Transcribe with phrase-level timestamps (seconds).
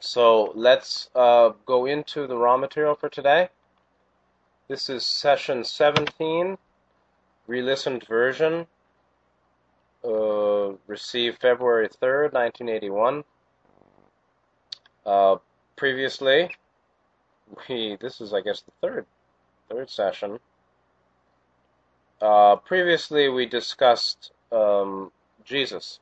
[0.00, 3.50] So let's uh, go into the Ra material for today.
[4.66, 6.56] This is session 17,
[7.46, 8.66] re-listened version,
[10.02, 13.24] uh, received February 3rd, 1981.
[15.04, 15.36] Uh,
[15.76, 16.50] previously,
[17.68, 19.06] we this is I guess the third
[19.68, 20.38] third session.
[22.22, 25.12] Uh, previously, we discussed um,
[25.44, 26.00] Jesus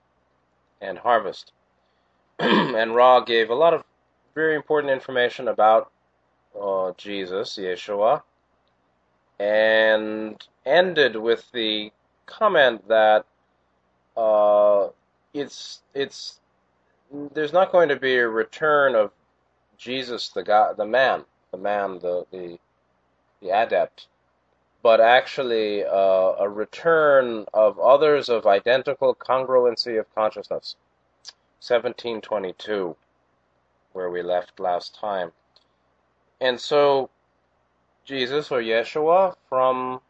[0.80, 1.52] and harvest,
[2.40, 3.82] and Ra gave a lot of
[4.34, 5.90] very important information about
[6.60, 8.22] uh, Jesus, Yeshua,
[9.40, 11.90] and ended with the
[12.26, 13.24] comment that
[14.16, 14.88] uh,
[15.34, 16.40] it's it's
[17.34, 19.10] there's not going to be a return of
[19.76, 22.58] Jesus, the guy, the man, the man, the the,
[23.42, 24.06] the adept,
[24.82, 30.76] but actually uh, a return of others of identical congruency of consciousness.
[31.60, 32.96] 1722,
[33.92, 35.32] where we left last time.
[36.40, 37.10] And so,
[38.04, 40.00] Jesus or Yeshua, from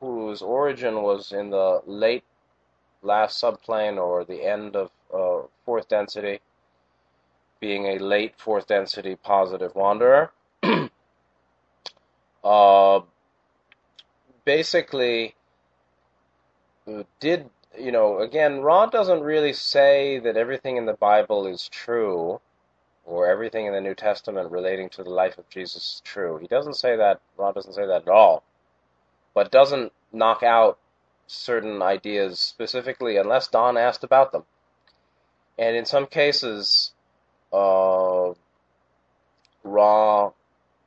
[0.00, 2.24] whose origin was in the late
[3.02, 6.40] last subplane or the end of uh, fourth density,
[7.60, 10.32] being a late fourth density positive wanderer,
[12.44, 13.00] uh,
[14.44, 15.34] basically
[17.20, 22.40] did you know again Ra doesn't really say that everything in the Bible is true
[23.04, 26.38] or everything in the New Testament relating to the life of Jesus is true.
[26.38, 28.42] He doesn't say that Ra doesn't say that at all.
[29.32, 30.78] But doesn't knock out
[31.26, 34.44] certain ideas specifically unless Don asked about them.
[35.58, 36.92] And in some cases
[37.52, 38.32] uh,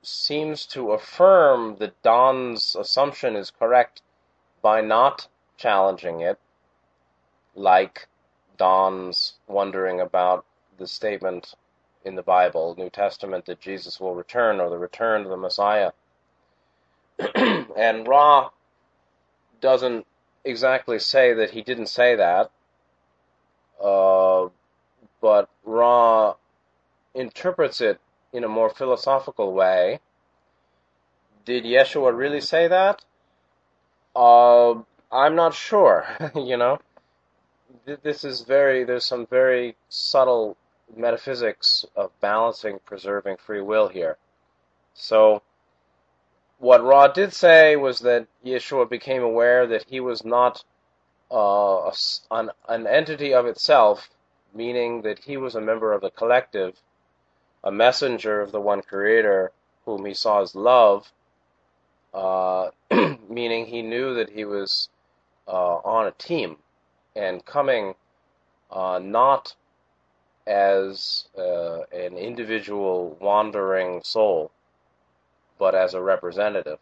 [0.01, 4.01] seems to affirm that Don's assumption is correct
[4.61, 6.39] by not challenging it,
[7.59, 8.07] like
[8.57, 10.45] Don's wondering about
[10.77, 11.55] the statement
[12.05, 15.91] in the Bible, New Testament, that Jesus will return or the return of the Messiah.
[17.35, 18.49] and Ra
[19.59, 20.05] doesn't
[20.45, 22.49] exactly say that he didn't say that,
[23.83, 24.47] uh,
[25.21, 26.35] but Ra
[27.13, 27.99] interprets it
[28.31, 29.99] in a more philosophical way.
[31.43, 33.03] Did Yeshua really say that?
[34.15, 34.75] Uh,
[35.11, 36.05] I'm not sure.
[36.35, 36.79] you know,
[37.95, 38.83] this is very.
[38.83, 40.57] There's some very subtle
[40.95, 44.17] metaphysics of balancing, preserving free will here.
[44.93, 45.41] So,
[46.57, 50.63] what Ra did say was that Yeshua became aware that he was not
[51.31, 51.91] uh,
[52.31, 54.09] an, an entity of itself,
[54.53, 56.81] meaning that he was a member of the collective,
[57.63, 59.51] a messenger of the one creator
[59.85, 61.11] whom he saw as love,
[62.13, 62.69] uh,
[63.29, 64.89] meaning he knew that he was
[65.47, 66.57] uh, on a team
[67.15, 67.95] and coming
[68.71, 69.55] uh, not
[70.47, 74.51] as uh, an individual wandering soul,
[75.57, 76.79] but as a representative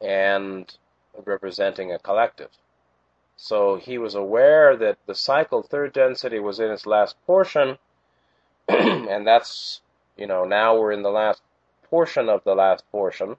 [0.00, 0.76] and
[1.24, 2.50] representing a collective.
[3.36, 7.78] So he was aware that the cycle third density was in its last portion
[8.68, 9.80] and that's,
[10.16, 11.40] you know, now we're in the last
[11.88, 13.36] portion of the last portion.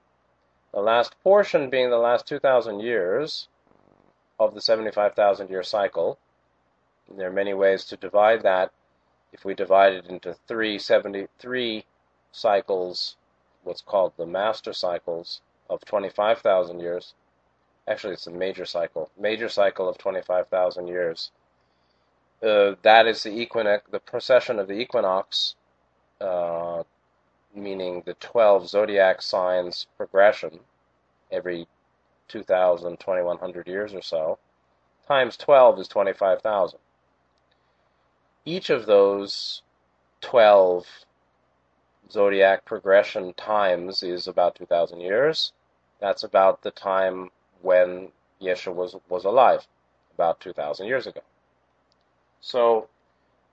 [0.74, 3.50] The last portion being the last 2,000 years
[4.40, 6.20] of the 75,000 year cycle.
[7.10, 8.72] There are many ways to divide that.
[9.34, 11.86] If we divide it into three, three seventy-three
[12.32, 13.18] cycles,
[13.64, 17.14] what's called the master cycles of 25,000 years,
[17.88, 21.32] actually it's a major cycle, major cycle of 25,000 years
[22.44, 25.56] uh, that is the equinox, the precession of the equinox,
[26.22, 26.84] uh,
[27.56, 30.60] meaning the 12 zodiac signs progression
[31.32, 31.68] every
[32.28, 34.38] 2,000, 2,100 years or so,
[35.08, 36.80] times 12 is 25,000.
[38.46, 39.62] Each of those
[40.22, 40.86] 12
[42.12, 45.52] zodiac progression times is about 2,000 years.
[46.00, 47.30] That's about the time
[47.62, 48.10] when
[48.42, 49.68] Yeshua was, was alive,
[50.14, 51.22] about 2,000 years ago.
[52.42, 52.88] So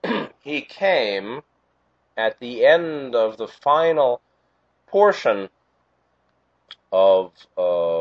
[0.41, 1.41] he came
[2.17, 4.21] at the end of the final
[4.87, 5.49] portion
[6.91, 7.94] of um,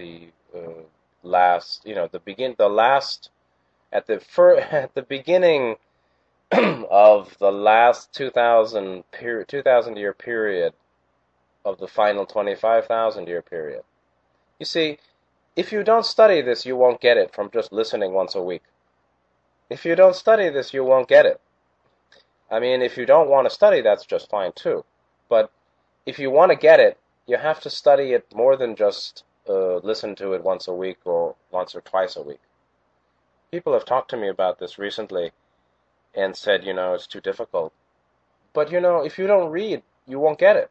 [0.00, 0.82] the uh,
[1.22, 3.30] last, you know, the begin, the last
[3.92, 5.76] at the fir- at the beginning
[6.52, 10.72] of the last 2000 period 2000 year period
[11.64, 13.82] of the final 25,000 year period.
[14.58, 14.98] You see,
[15.56, 18.62] if you don't study this, you won't get it from just listening once a week.
[19.68, 21.40] If you don't study this, you won't get it.
[22.50, 24.84] I mean, if you don't want to study, that's just fine too.
[25.28, 25.52] But
[26.06, 29.76] if you want to get it, you have to study it more than just uh,
[29.78, 32.40] listen to it once a week or once or twice a week.
[33.50, 35.32] People have talked to me about this recently
[36.14, 37.72] and said, you know, it's too difficult.
[38.52, 40.70] But you know, if you don't read, you won't get it.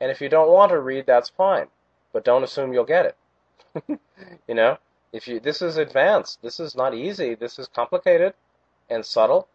[0.00, 1.66] And if you don't want to read, that's fine.
[2.12, 3.98] But don't assume you'll get it.
[4.48, 4.78] you know,
[5.12, 6.40] if you this is advanced.
[6.42, 7.34] This is not easy.
[7.34, 8.34] This is complicated
[8.88, 9.48] and subtle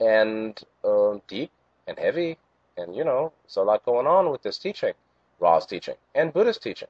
[0.00, 1.50] and uh, deep
[1.86, 2.38] and heavy.
[2.76, 4.94] And you know, there's a lot going on with this teaching,
[5.40, 6.88] Ra's teaching and Buddha's teaching.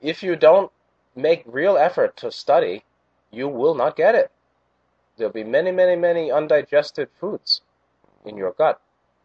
[0.00, 0.70] If you don't
[1.16, 2.84] make real effort to study,
[3.30, 4.30] you will not get it.
[5.16, 7.62] There'll be many, many, many undigested foods
[8.24, 8.80] in your gut.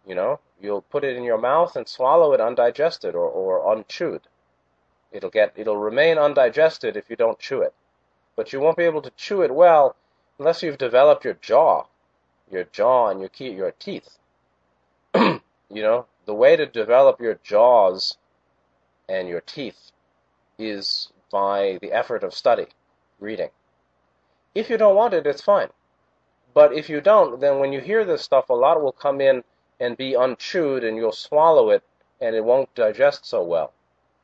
[0.06, 4.22] You know, you'll put it in your mouth and swallow it undigested or, or unchewed.
[5.12, 7.74] It'll get it'll remain undigested if you don't chew it.
[8.36, 9.96] But you won't be able to chew it well
[10.40, 11.86] unless you've developed your jaw,
[12.50, 14.18] your jaw and your key, your teeth.
[15.16, 18.18] you know, the way to develop your jaws
[19.08, 19.93] and your teeth
[20.70, 22.68] is by the effort of study,
[23.20, 23.50] reading.
[24.56, 25.70] If you don't want it, it's fine.
[26.54, 29.44] But if you don't, then when you hear this stuff, a lot will come in
[29.80, 31.84] and be unchewed, and you'll swallow it,
[32.22, 33.74] and it won't digest so well.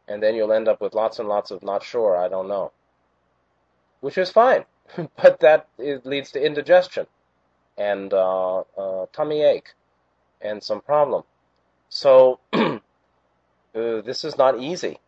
[0.07, 2.71] And then you'll end up with lots and lots of not sure, I don't know.
[4.01, 4.65] Which is fine,
[5.21, 7.07] but that leads to indigestion
[7.77, 9.73] and uh, uh, tummy ache
[10.41, 11.23] and some problem.
[11.89, 12.79] So uh,
[13.73, 14.99] this is not easy,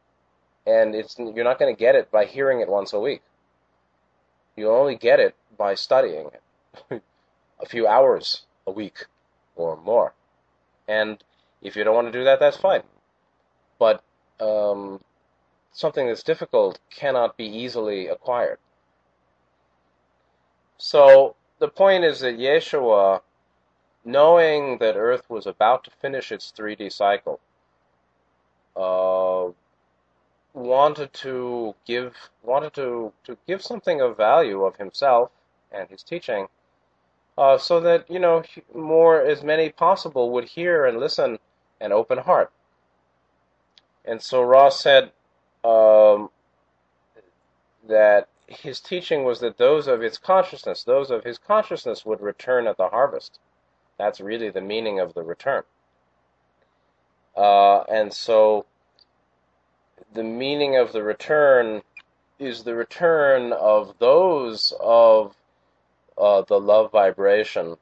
[0.66, 3.22] and it's you're not going to get it by hearing it once a week.
[4.56, 6.30] You'll only get it by studying
[6.90, 7.02] it
[7.60, 9.06] a few hours a week
[9.56, 10.14] or more.
[10.88, 11.24] And
[11.62, 12.84] if you don't want to do that, that's fine.
[13.80, 14.04] But
[14.40, 15.00] um,
[15.72, 18.58] something that's difficult cannot be easily acquired.
[20.78, 23.22] So the point is that Yeshua,
[24.04, 27.40] knowing that Earth was about to finish its 3D cycle,
[28.76, 29.21] uh,
[30.54, 35.32] wanted to give wanted to, to give something of value of himself
[35.72, 36.48] and his teaching
[37.38, 38.44] uh, so that you know
[38.74, 41.40] more as many possible would hear and listen
[41.80, 42.52] and open heart.
[44.06, 45.12] And so Ra's said
[45.64, 46.30] um,
[47.88, 52.68] that his teaching was that those of its consciousness, those of his consciousness, would return
[52.68, 53.40] at the harvest.
[53.98, 55.64] That's really the meaning of the return.
[57.36, 58.66] Uh, and so
[60.14, 61.82] the meaning of the return
[62.38, 65.36] is the return of those of
[66.18, 67.78] uh, the love vibration,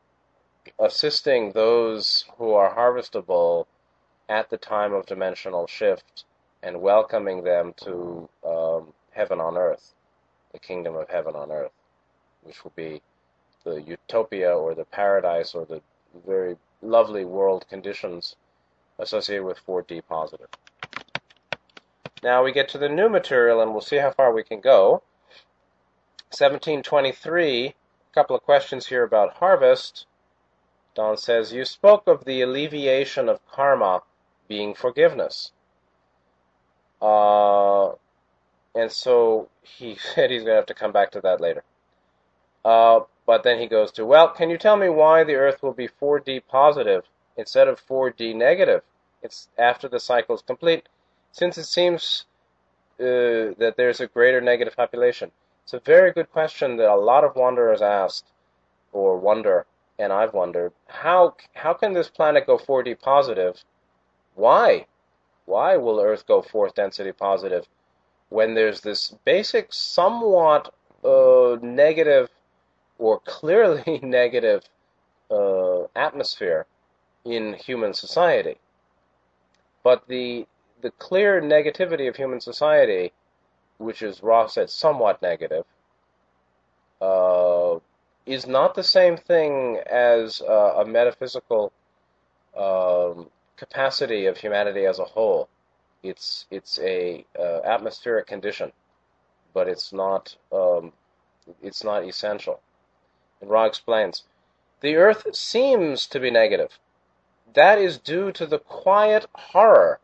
[0.79, 3.65] assisting those who are harvestable
[4.27, 6.25] at the time of dimensional shift
[6.61, 9.93] and welcoming them to um, heaven on earth,
[10.51, 11.71] the kingdom of heaven on earth,
[12.43, 13.01] which will be
[13.63, 15.81] the utopia or the paradise or the
[16.27, 18.35] very lovely world conditions
[18.99, 20.49] associated with 4D positive.
[22.24, 25.04] Now we get to the new material and we'll see how far we can go.
[26.31, 27.75] 1723
[28.10, 30.06] a couple of questions here about harvest.
[30.95, 34.01] Don says, You spoke of the alleviation of karma
[34.48, 35.51] being forgiveness.
[37.01, 37.89] Uh,
[38.75, 41.63] and so he said he's going to have to come back to that later.
[42.66, 45.74] Uh, but then he goes to, Well, can you tell me why the Earth will
[45.74, 47.04] be 4D positive
[47.38, 48.81] instead of 4D negative?
[49.21, 50.89] It's after the cycle is complete,
[51.31, 52.25] since it seems
[52.99, 55.31] uh, that there's a greater negative population.
[55.63, 58.25] It's a very good question that a lot of wanderers asked
[58.91, 59.65] or wonder,
[59.99, 63.63] and I've wondered how how can this planet go 4D positive?
[64.35, 64.87] Why?
[65.45, 67.68] Why will Earth go fourth density positive
[68.30, 70.73] when there's this basic, somewhat
[71.04, 72.30] uh, negative
[72.97, 74.63] or clearly negative
[75.31, 76.65] uh, atmosphere
[77.25, 78.57] in human society?
[79.83, 80.45] But the
[80.81, 83.12] the clear negativity of human society
[83.80, 85.66] which is Ra's said somewhat negative,
[87.02, 87.80] uh,
[88.26, 91.71] is not the same thing as uh, a metaphysical
[92.56, 95.48] um, capacity of humanity as a whole.
[96.04, 98.71] It's it's a uh, atmospheric condition,
[99.54, 100.92] but it's not um,
[101.62, 102.59] it's not essential.
[103.42, 104.24] And Ra explains,
[104.81, 106.78] the Earth seems to be negative.
[107.54, 110.00] That is due to the quiet horror,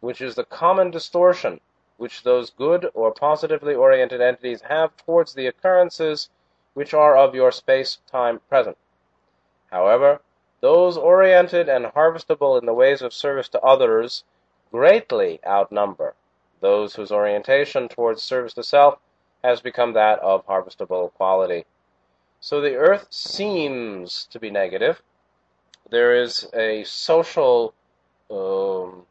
[0.00, 1.60] which is the common distortion
[1.96, 6.28] which those good or positively oriented entities have towards the occurrences
[6.74, 8.76] which are of your space-time present.
[9.70, 10.20] However,
[10.60, 14.24] those oriented and harvestable in the ways of service to others
[14.70, 16.14] greatly outnumber
[16.60, 18.98] those whose orientation towards service to self
[19.44, 21.64] has become that of harvestable quality.
[22.40, 25.02] So the earth seems to be negative.
[25.90, 27.74] There is a social
[28.30, 29.06] um,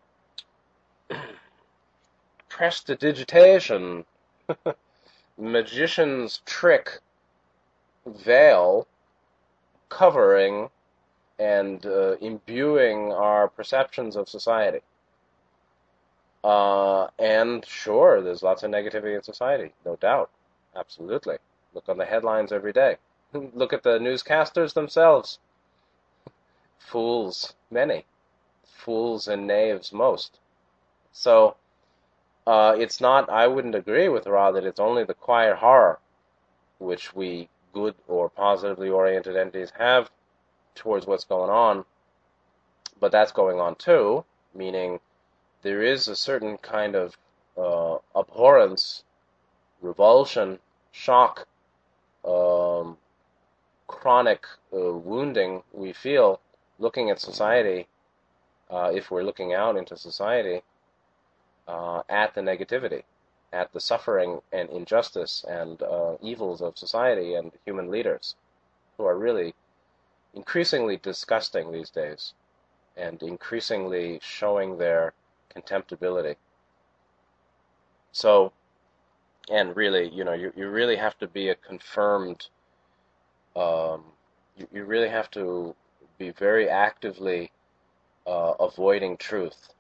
[2.49, 4.05] prestidigitation,
[5.37, 6.99] magician's trick
[8.05, 8.87] veil
[9.89, 10.69] covering
[11.37, 14.79] and uh, imbuing our perceptions of society.
[16.43, 20.29] Uh, and sure, there's lots of negativity in society, no doubt.
[20.75, 21.37] Absolutely.
[21.73, 22.97] Look on the headlines every day.
[23.33, 25.39] Look at the newscasters themselves.
[26.79, 28.05] Fools, many.
[28.63, 30.39] Fools and knaves, most.
[31.17, 31.55] So,
[32.45, 35.97] uh, it's not, I wouldn't agree with Ra that it's only the quiet horror
[36.77, 40.11] which we good or positively oriented entities have
[40.75, 41.85] towards what's going on,
[42.99, 44.99] but that's going on too, meaning
[45.61, 47.17] there is a certain kind of
[47.57, 49.05] uh, abhorrence,
[49.81, 50.59] revulsion,
[50.91, 51.47] shock,
[52.25, 52.97] um,
[53.87, 56.41] chronic uh, wounding we feel
[56.77, 57.87] looking at society,
[58.69, 60.61] uh, if we're looking out into society,
[61.67, 63.03] uh, at the negativity,
[63.53, 68.35] at the suffering and injustice and uh, evils of society and human leaders,
[68.97, 69.53] who are really
[70.33, 72.33] increasingly disgusting these days,
[72.97, 75.13] and increasingly showing their
[75.49, 76.35] contemptibility.
[78.11, 78.51] So,
[79.49, 82.47] and really, you know, you, you really have to be a confirmed,
[83.55, 84.03] um,
[84.57, 85.75] you, you really have to
[86.17, 87.51] be very actively
[88.25, 89.74] uh, avoiding truth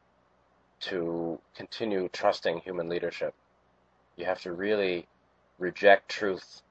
[0.89, 3.33] to continue trusting human leadership.
[4.15, 5.07] You have to really
[5.59, 6.61] reject truth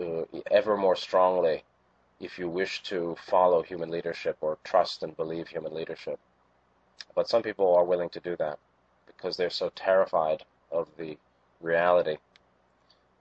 [0.00, 1.64] uh, ever more strongly
[2.20, 6.18] if you wish to follow human leadership or trust and believe human leadership.
[7.14, 8.58] But some people are willing to do that
[9.06, 11.18] because they're so terrified of the
[11.60, 12.18] reality,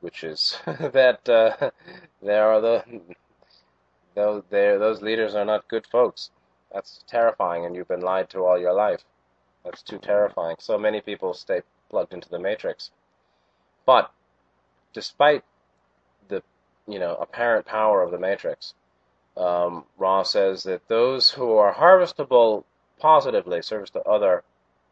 [0.02, 1.72] which is that uh,
[2.22, 2.84] there are the
[4.16, 6.32] those those leaders are not good folks.
[6.72, 9.04] That's terrifying, and you've been lied to all your life.
[9.64, 10.58] That's too terrifying.
[10.60, 12.92] So many people stay plugged into the matrix.
[13.86, 14.12] But
[14.94, 15.44] despite
[16.28, 16.44] the
[16.88, 18.74] you know apparent power of the matrix,
[19.38, 22.64] um, Ra says that those who are harvestable
[23.00, 24.44] positively, service to other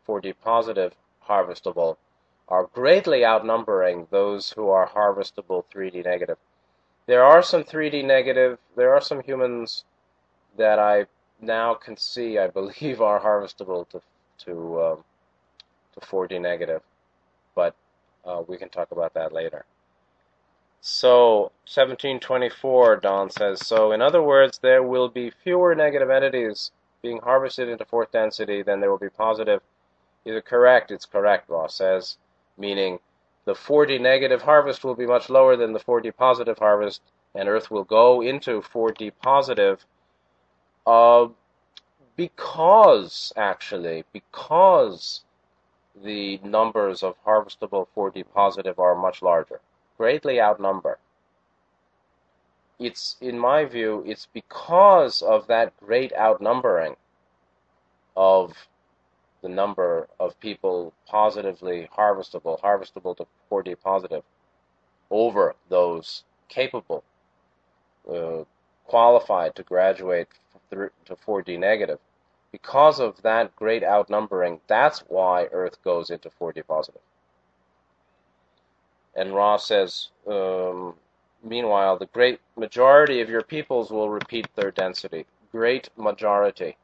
[0.07, 0.93] 4D positive
[1.27, 1.97] harvestable,
[2.47, 6.37] are greatly outnumbering those who are harvestable 3D negative.
[7.05, 9.85] There are some 3D negative, there are some humans
[10.57, 11.05] that I
[11.39, 14.01] now can see, I believe, are harvestable to
[14.45, 15.03] to um,
[15.93, 16.81] to 4D negative,
[17.55, 17.75] but
[18.25, 19.65] uh, we can talk about that later.
[20.81, 23.65] So 1724, Don says.
[23.65, 26.71] So in other words, there will be fewer negative entities
[27.01, 29.61] being harvested into fourth density than there will be positive.
[30.25, 30.91] Is it correct?
[30.91, 32.17] It's correct, Ra's says,
[32.57, 32.99] meaning
[33.45, 37.01] the 4D negative harvest will be much lower than the 4D positive harvest,
[37.33, 39.85] and Earth will go into 4D positive.
[40.85, 41.27] Uh,
[42.15, 45.21] because actually, because
[46.03, 49.59] the numbers of harvestable 4D positive are much larger,
[49.97, 50.97] greatly outnumber.
[52.79, 56.95] It's, in my view, it's because of that great outnumbering
[58.17, 58.67] of
[59.41, 64.23] the number of people positively harvestable, harvestable to 4D positive,
[65.09, 67.03] over those capable,
[68.11, 68.43] uh,
[68.85, 70.27] qualified to graduate
[70.71, 71.99] to 4D negative
[72.51, 77.01] because of that great outnumbering, that's why Earth goes into 4D positive.
[79.15, 80.95] And Ra says, um,
[81.43, 85.25] meanwhile, the great majority of your peoples will repeat their density.
[85.51, 86.77] Great majority.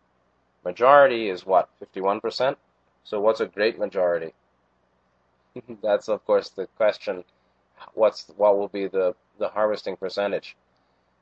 [0.64, 2.56] Majority is what, 51%?
[3.04, 4.34] So what's a great majority?
[5.84, 7.24] that's, of course, the question.
[7.94, 10.58] What's what will be the, the harvesting percentage?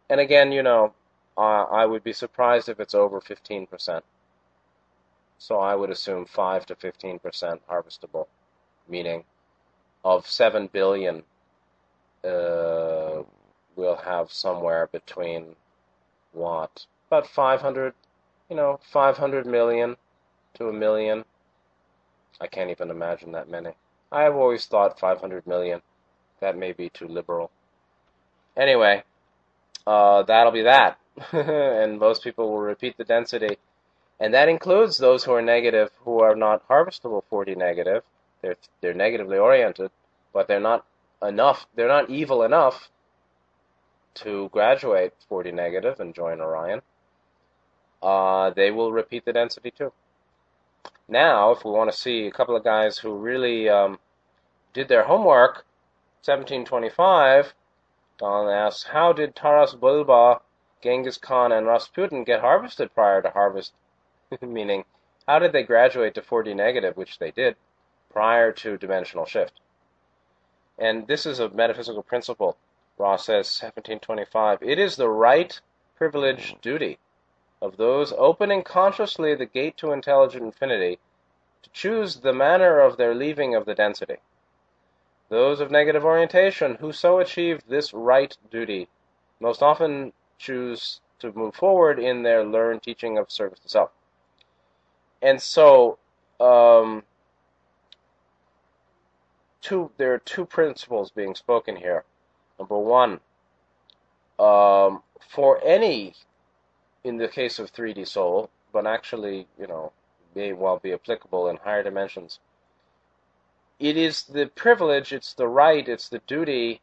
[0.09, 0.93] And again, you know,
[1.37, 4.01] uh, I would be surprised if it's over 15%.
[5.37, 8.27] So I would assume 5 to 15% harvestable,
[8.87, 9.23] meaning
[10.03, 11.23] of 7 billion,
[12.23, 13.23] uh,
[13.75, 15.55] we'll have somewhere between
[16.31, 16.85] what?
[17.07, 17.93] About 500,
[18.49, 19.97] you know, 500 million
[20.55, 21.25] to a million.
[22.39, 23.71] I can't even imagine that many.
[24.11, 25.81] I have always thought 500 million.
[26.39, 27.49] That may be too liberal.
[28.55, 29.03] Anyway,
[29.87, 30.97] uh, that'll be that.
[31.31, 33.57] and most people will repeat the density
[34.19, 38.03] and that includes those who are negative, who are not harvestable 4D negative.
[38.41, 39.91] They're they're negatively oriented,
[40.33, 40.85] but they're not
[41.21, 41.67] enough.
[41.75, 42.89] They're not evil enough
[44.15, 46.81] to graduate 4D negative and join Orion.
[48.01, 49.91] Uh, they will repeat the density too.
[51.07, 53.99] Now, if we want to see a couple of guys who really um,
[54.73, 55.65] did their homework,
[56.23, 57.53] 1725,
[58.17, 60.41] Don asks, how did Taras Bulba,
[60.81, 63.73] Genghis Khan, and Rasputin get harvested prior to harvest
[64.41, 64.85] meaning
[65.27, 67.55] how did they graduate to 4D negative, which they did,
[68.11, 69.59] prior to dimensional shift?
[70.77, 72.57] And this is a metaphysical principle.
[72.97, 74.61] Ra's says, 1725.
[74.61, 75.59] It is the right,
[75.95, 76.99] privilege, duty
[77.61, 80.99] of those opening consciously the gate to intelligent infinity
[81.63, 84.17] to choose the manner of their leaving of the density.
[85.29, 88.87] Those of negative orientation who so achieve this right duty
[89.39, 93.91] most often choose to move forward in their learned teaching of service to self.
[95.21, 95.97] And so,
[96.39, 97.03] um,
[99.61, 102.03] two there are two principles being spoken here.
[102.59, 103.19] Number one,
[104.39, 106.13] um, for any,
[107.03, 109.91] in the case of 3D soul, but actually, you know,
[110.35, 112.39] may well be applicable in higher dimensions.
[113.79, 116.81] It is the privilege, it's the right, it's the duty,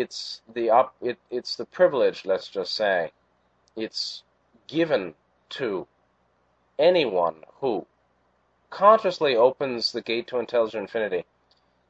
[0.00, 2.24] it's the up, it, it's the privilege.
[2.24, 3.12] Let's just say,
[3.76, 4.22] it's
[4.66, 5.14] given
[5.50, 5.86] to
[6.78, 7.86] anyone who
[8.70, 11.24] consciously opens the gate to intelligent infinity,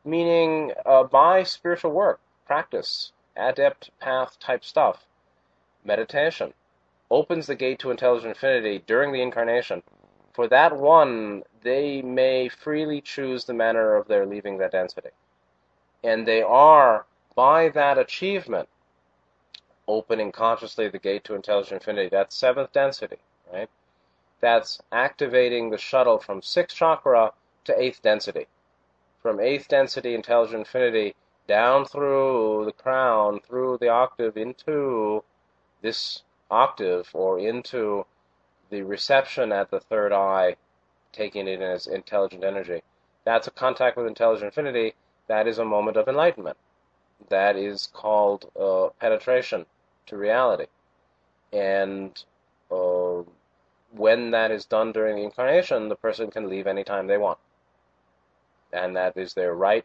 [0.04, 5.04] meaning uh, by spiritual work, practice, adept path type stuff,
[5.84, 6.54] meditation,
[7.10, 9.82] opens the gate to intelligent infinity during the incarnation.
[10.32, 15.10] For that one, they may freely choose the manner of their leaving that density.
[16.04, 17.06] And they are,
[17.38, 18.68] by that achievement,
[19.86, 22.08] opening consciously the gate to intelligent infinity.
[22.08, 23.18] That's seventh density,
[23.52, 23.70] right?
[24.40, 28.48] That's activating the shuttle from sixth chakra to eighth density.
[29.22, 31.14] From eighth density intelligent infinity
[31.46, 35.22] down through the crown, through the octave, into
[35.80, 38.04] this octave, or into
[38.68, 40.56] the reception at the third eye,
[41.12, 42.82] taking it as intelligent energy.
[43.24, 44.94] That's a contact with intelligent infinity.
[45.28, 46.56] That is a moment of enlightenment.
[47.28, 49.66] That is called uh, penetration
[50.06, 50.66] to reality.
[51.52, 52.22] And
[52.70, 53.22] uh,
[53.92, 57.38] when that is done during the incarnation, the person can leave anytime they want.
[58.72, 59.84] And that is their right.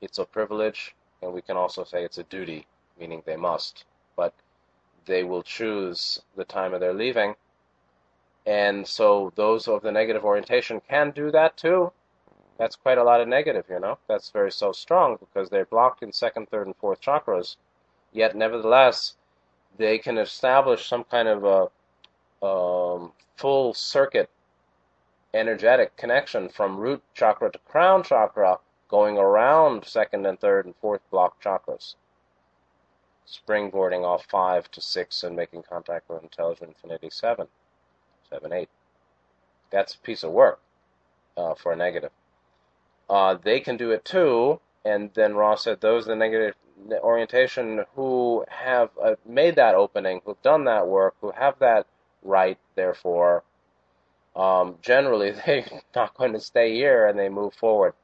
[0.00, 2.66] It's a privilege, and we can also say it's a duty,
[2.98, 3.84] meaning they must.
[4.16, 4.32] But
[5.04, 7.36] they will choose the time of their leaving.
[8.46, 11.92] And so those of the negative orientation can do that too.
[12.60, 13.96] That's quite a lot of negative, you know.
[14.06, 17.56] That's very so strong because they're blocked in second, third, and fourth chakras.
[18.12, 19.14] Yet, nevertheless,
[19.78, 21.70] they can establish some kind of
[22.42, 24.28] a um, full circuit
[25.32, 31.00] energetic connection from root chakra to crown chakra, going around second and third and fourth
[31.10, 31.94] block chakras,
[33.26, 37.46] springboarding off five to six and making contact with intelligent infinity seven,
[38.28, 38.68] seven, eight.
[39.70, 40.60] That's a piece of work
[41.38, 42.10] uh, for a negative.
[43.10, 46.54] Uh, they can do it too, and then Ra's said those the negative
[47.02, 51.86] orientation who have uh, made that opening, who've done that work, who have that
[52.22, 53.42] right, therefore,
[54.36, 57.94] um, generally they're not going to stay here and they move forward.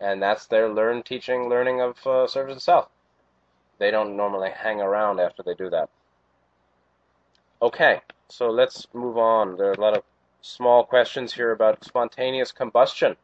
[0.00, 2.88] And that's their learn, teaching, learning of uh, service itself.
[3.78, 5.90] They don't normally hang around after they do that.
[7.60, 9.56] Okay, so let's move on.
[9.56, 10.04] There are a lot of
[10.40, 13.16] small questions here about spontaneous combustion.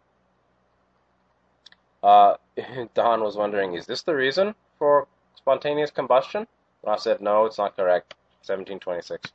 [2.04, 2.36] Uh,
[2.94, 6.46] Don was wondering, is this the reason for spontaneous combustion?
[6.86, 8.14] I said, no, it's not correct.
[8.44, 9.32] 1726.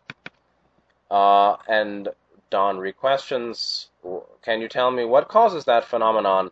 [1.10, 2.10] Uh, and
[2.52, 3.90] Don re-questions,
[4.44, 6.52] can you tell me what causes that phenomenon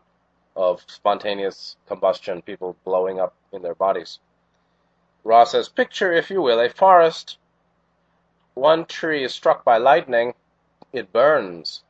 [0.56, 4.18] of spontaneous combustion, people blowing up in their bodies?
[5.24, 7.38] Ra says, picture, if you will, a forest.
[8.56, 10.34] One tree is struck by lightning,
[10.92, 11.84] it burns.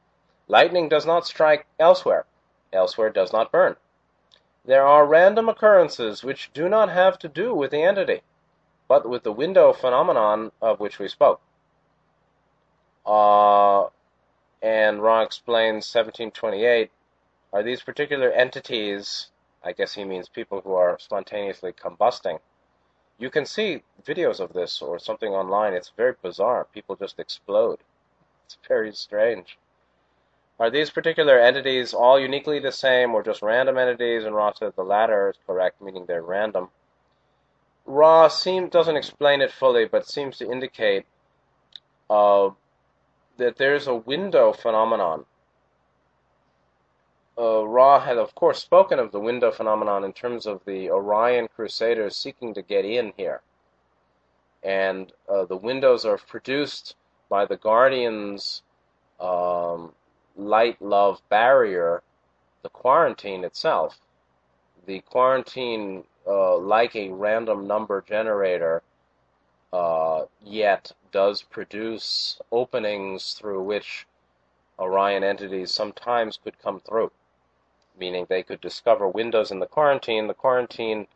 [0.49, 2.25] Lightning does not strike elsewhere.
[2.73, 3.77] Elsewhere does not burn.
[4.67, 8.21] There are random occurrences which do not have to do with the entity,
[8.89, 11.39] but with the window phenomenon of which we spoke.
[13.05, 13.87] Uh,
[14.61, 16.91] and Ra explains 1728
[17.53, 19.27] are these particular entities,
[19.63, 22.41] I guess he means people who are spontaneously combusting.
[23.17, 25.75] You can see videos of this or something online.
[25.75, 26.65] It's very bizarre.
[26.65, 27.79] People just explode.
[28.45, 29.57] It's very strange.
[30.59, 34.25] Are these particular entities all uniquely the same or just random entities?
[34.25, 36.69] And Ra said the latter is correct, meaning they're random.
[37.85, 41.05] Ra seem, doesn't explain it fully, but seems to indicate
[42.09, 42.49] uh,
[43.37, 45.25] that there's a window phenomenon.
[47.37, 51.47] Uh, Ra had, of course, spoken of the window phenomenon in terms of the Orion
[51.55, 53.41] Crusaders seeking to get in here.
[54.63, 56.95] And uh, the windows are produced
[57.29, 58.63] by the Guardians
[59.19, 59.93] um,
[60.37, 62.03] light love barrier,
[62.63, 63.99] the quarantine itself.
[64.85, 68.83] The quarantine, uh, like a random number generator,
[69.73, 74.07] uh, yet does produce openings through which
[74.79, 77.11] Orion entities sometimes could come through,
[77.99, 80.27] meaning they could discover windows in the quarantine.
[80.27, 81.07] The quarantine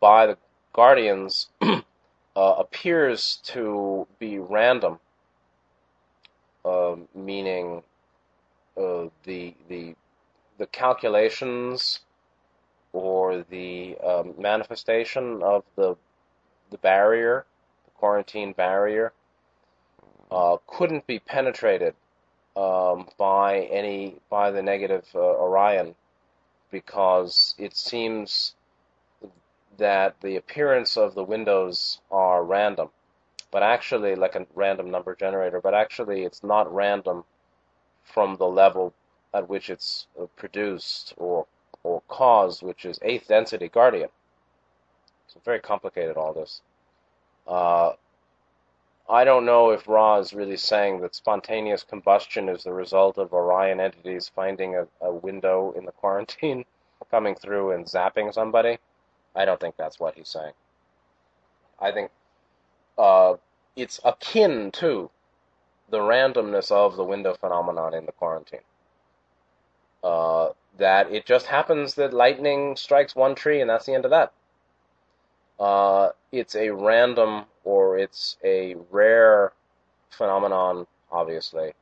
[0.00, 0.38] by the
[0.72, 1.80] Guardians uh,
[2.36, 4.98] appears to be random
[6.66, 7.82] um, meaning
[8.76, 9.94] uh, the the
[10.58, 12.00] the calculations
[12.92, 15.96] or the um, manifestation of the
[16.70, 17.44] the barrier,
[17.84, 19.12] the quarantine barrier,
[20.30, 21.94] uh, couldn't be penetrated
[22.56, 25.94] um, by any by the negative uh, Orion
[26.70, 28.54] because it seems
[29.78, 32.88] that the appearance of the windows are random,
[33.50, 37.24] but actually like a random number generator, but actually it's not random
[38.12, 38.94] from the level
[39.34, 41.46] at which it's uh, produced or
[41.82, 44.08] or caused, which is eighth density Guardian.
[45.26, 46.62] It's very complicated all this.
[47.46, 47.92] Uh,
[49.08, 53.32] I don't know if Ra is really saying that spontaneous combustion is the result of
[53.32, 56.64] Orion entities finding a, a window in the quarantine,
[57.10, 58.78] coming through and zapping somebody.
[59.36, 60.54] I don't think that's what he's saying.
[61.78, 62.10] I think
[62.98, 63.34] uh,
[63.76, 65.10] it's akin to
[65.90, 68.60] the randomness of the window phenomenon in the quarantine.
[70.02, 74.10] Uh, that it just happens that lightning strikes one tree and that's the end of
[74.10, 74.32] that.
[75.58, 79.52] Uh, it's a random or it's a rare
[80.10, 81.72] phenomenon, obviously,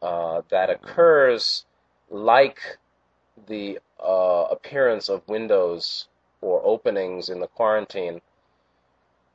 [0.00, 1.64] uh, that occurs
[2.08, 2.60] like
[3.48, 6.08] the uh, appearance of windows
[6.40, 8.20] or openings in the quarantine,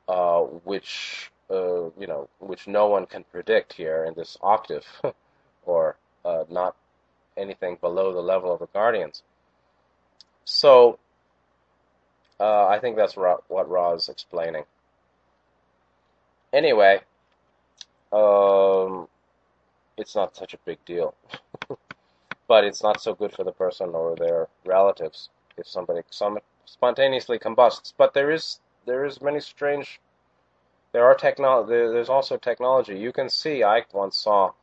[0.07, 4.85] uh, which you know, which no one can predict here in this octave,
[5.65, 6.75] or uh, not
[7.37, 9.23] anything below the level of the guardians.
[10.45, 10.99] So,
[12.39, 14.63] uh, I think that's what Ra is explaining
[16.55, 17.01] anyway,
[18.13, 19.07] um,
[19.97, 21.13] it's not such a big deal.
[22.47, 27.37] but it's not so good for the person or their relatives if somebody some, spontaneously
[27.37, 27.93] combusts.
[27.97, 29.99] But there is there is many strange.
[30.95, 31.71] There are technology.
[31.71, 32.97] There, there's also technology.
[32.97, 33.63] You can see.
[33.63, 34.53] I once saw.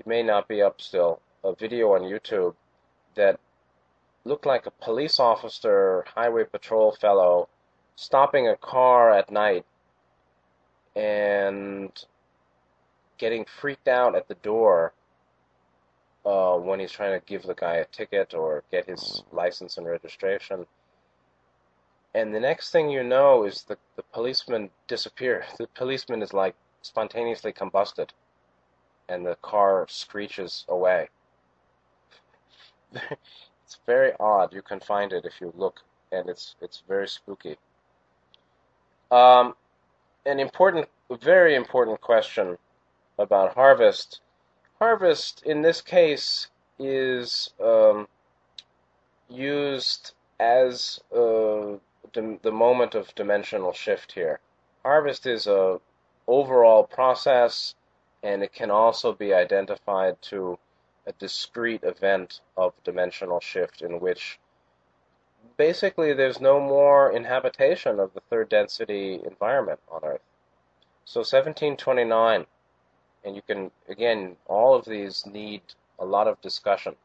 [0.00, 1.20] It may not be up still.
[1.44, 2.56] A video on YouTube
[3.14, 3.38] that
[4.24, 7.48] looked like a police officer, highway patrol fellow,
[7.94, 9.64] stopping a car at night
[10.96, 12.04] and
[13.18, 14.92] getting freaked out at the door
[16.26, 19.86] uh, when he's trying to give the guy a ticket or get his license and
[19.86, 20.66] registration.
[22.14, 25.46] And the next thing you know is the, the policeman disappears.
[25.58, 28.10] The policeman is like spontaneously combusted,
[29.08, 31.08] and the car screeches away.
[32.94, 34.52] it's very odd.
[34.52, 35.80] You can find it if you look,
[36.12, 37.58] and it's it's very spooky.
[39.10, 39.54] Um,
[40.24, 40.88] an important,
[41.20, 42.58] very important question
[43.18, 44.20] about harvest.
[44.78, 46.48] Harvest, in this case,
[46.78, 48.06] is um,
[49.28, 51.76] used as uh,
[52.14, 54.40] the moment of dimensional shift here.
[54.82, 55.80] Harvest is a
[56.26, 57.74] overall process,
[58.22, 60.58] and it can also be identified to
[61.06, 64.38] a discrete event of dimensional shift in which
[65.56, 70.22] basically there's no more inhabitation of the third density environment on Earth.
[71.04, 72.46] So 1729,
[73.24, 75.62] and you can, again, all of these need
[75.98, 76.96] a lot of discussion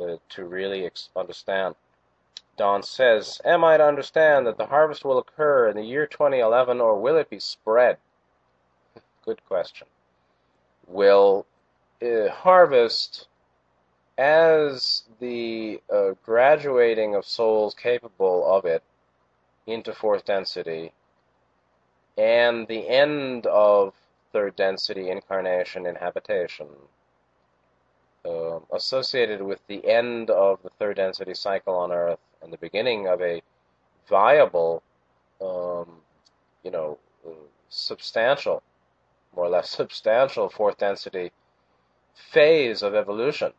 [0.00, 1.74] uh, to really ex- understand.
[2.56, 6.80] Don says, Am I to understand that the harvest will occur in the year 2011
[6.80, 7.96] or will it be spread?
[9.24, 9.86] Good question.
[10.86, 11.46] Will
[12.02, 13.28] uh, harvest
[14.18, 18.82] as the uh, graduating of souls capable of it
[19.66, 20.92] into fourth density
[22.18, 23.94] and the end of
[24.32, 26.68] third density incarnation in habitation
[28.26, 33.06] uh, associated with the end of the third density cycle on earth and the beginning
[33.06, 33.42] of a
[34.08, 34.82] viable
[35.40, 35.88] um,
[36.62, 36.98] you know
[37.68, 38.62] substantial
[39.34, 41.32] more or less substantial fourth density
[42.32, 43.52] phase of evolution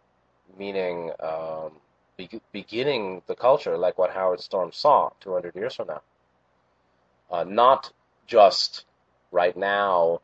[0.57, 1.71] meaning um,
[2.17, 6.01] be- beginning the culture like what Howard Storm saw 200 years from now.
[7.31, 7.91] Uh, not
[8.27, 8.85] just
[9.31, 10.19] right now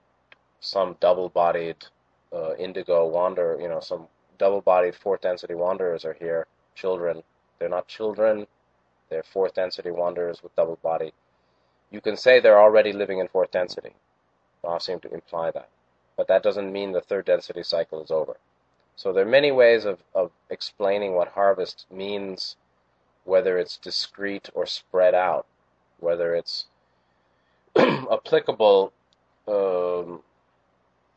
[0.60, 1.86] some double-bodied
[2.34, 7.24] uh, indigo wander, you know, some double-bodied fourth density wanderers are here, children.
[7.60, 8.48] They're not children,
[9.10, 11.14] they're fourth density wanderers with double body.
[11.90, 13.94] You can say they're already living in fourth density.
[14.68, 15.70] I seem to imply that.
[16.18, 18.38] But that doesn't mean the third density cycle is over.
[18.96, 22.58] So there are many ways of, of explaining what harvest means,
[23.24, 25.46] whether it's discrete or spread out,
[26.00, 26.66] whether it's
[27.78, 28.92] applicable,
[29.48, 30.24] um,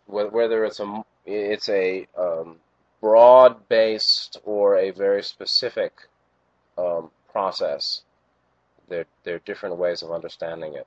[0.06, 2.56] whether it's a it's a um,
[3.00, 6.08] broad-based or a very specific
[6.76, 8.02] um, process.
[8.88, 10.86] There, there are different ways of understanding it.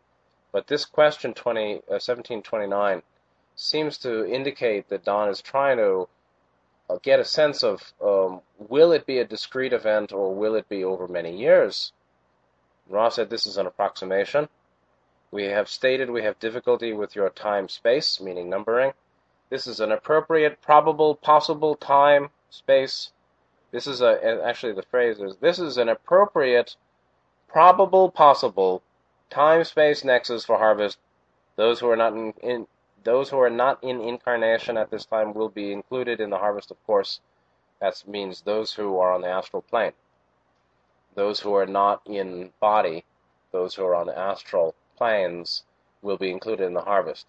[0.51, 3.01] But this question 20, uh, 1729
[3.55, 6.07] seems to indicate that Don is trying to
[6.89, 10.69] uh, get a sense of um, will it be a discrete event or will it
[10.69, 11.91] be over many years?
[12.89, 14.49] Ra's said this is an approximation.
[15.31, 18.93] We have stated we have difficulty with your time space, meaning numbering.
[19.49, 23.11] This is an appropriate, probable, possible time space.
[23.71, 26.75] This is a, actually the phrase is, this is an appropriate,
[27.47, 28.81] probable, possible
[29.29, 30.97] time space nexus for harvest.
[31.55, 32.67] Those who are not in, in
[33.03, 36.71] those who are not in incarnation at this time will be included in the harvest,
[36.71, 37.19] of course.
[37.81, 39.91] That means those who are on the astral plane.
[41.15, 43.03] Those who are not in body,
[43.51, 45.63] those who are on the astral planes,
[46.01, 47.27] will be included in the harvest,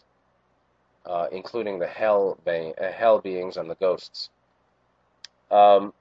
[1.07, 4.31] uh, including the hell, be- uh, hell beings and the ghosts.
[5.51, 5.93] Um,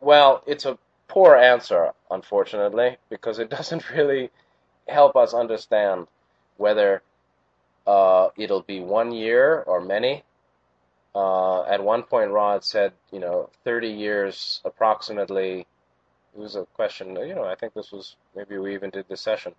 [0.00, 0.78] well, it's a
[1.08, 4.30] poor answer, unfortunately, because it doesn't really
[4.88, 6.06] help us understand
[6.56, 7.02] whether
[7.86, 10.24] uh, it'll be one year or many.
[11.14, 15.66] Uh, at one point, Rod said, you know, 30 years approximately.
[16.34, 19.20] It was a question, you know, I think this was, maybe we even did this
[19.20, 19.54] session.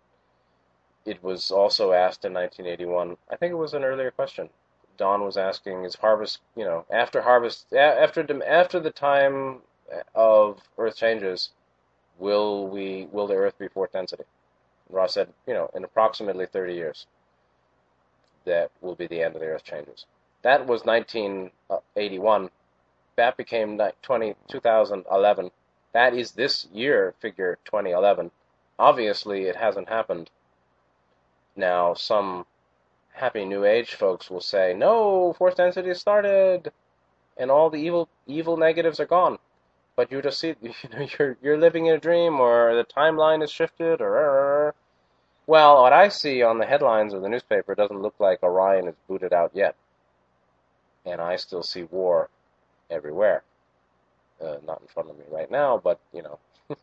[1.06, 3.17] It was also asked in 1981.
[3.30, 4.50] I think it was an earlier question.
[4.97, 9.62] Don was asking, is harvest, you know, after harvest, after after the time
[10.15, 11.49] of Earth changes,
[12.19, 14.23] will we, will the Earth be fourth density?
[14.89, 17.08] Ra's said, you know, in approximately 30 years,
[18.45, 20.06] that will be the end of the Earth changes.
[20.43, 22.49] That was 1981.
[23.15, 25.51] That became 20, 2011.
[25.93, 28.32] That is this year figure 2011.
[28.77, 30.29] Obviously, it hasn't happened.
[31.56, 32.45] Now, some
[33.13, 36.71] happy New Age folks will say, "No, fourth density started,
[37.38, 39.39] and all the evil evil negatives are gone."
[39.95, 43.43] But you just see, you know, you're you're living in a dream, or the timeline
[43.43, 44.76] is shifted, or
[45.45, 48.95] well, what I see on the headlines of the newspaper doesn't look like Orion is
[49.08, 49.76] booted out yet.
[51.06, 52.30] And I still see war
[52.89, 53.43] everywhere.
[54.41, 56.39] Uh, not in front of me right now, but, you know.
[56.69, 56.76] uh,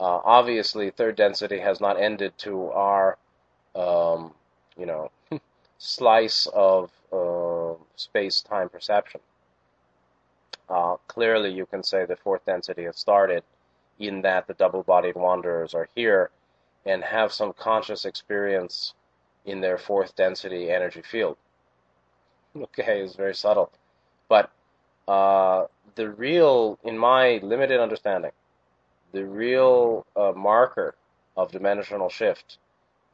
[0.00, 3.18] obviously, third density has not ended to our,
[3.74, 4.32] um,
[4.78, 5.10] you know,
[5.78, 9.20] slice of uh, space time perception.
[10.68, 13.42] Uh, clearly, you can say the fourth density has started
[13.98, 16.30] in that the double bodied wanderers are here
[16.84, 18.94] and have some conscious experience
[19.44, 21.36] in their fourth density energy field.
[22.56, 23.70] Okay, it's very subtle.
[24.30, 24.50] But
[25.06, 28.30] uh, the real, in my limited understanding,
[29.12, 30.94] the real uh, marker
[31.36, 32.56] of dimensional shift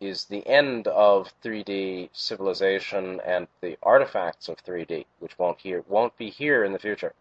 [0.02, 6.16] is the end of 3D civilization and the artifacts of 3D, which won't here won't
[6.16, 7.14] be here in the future.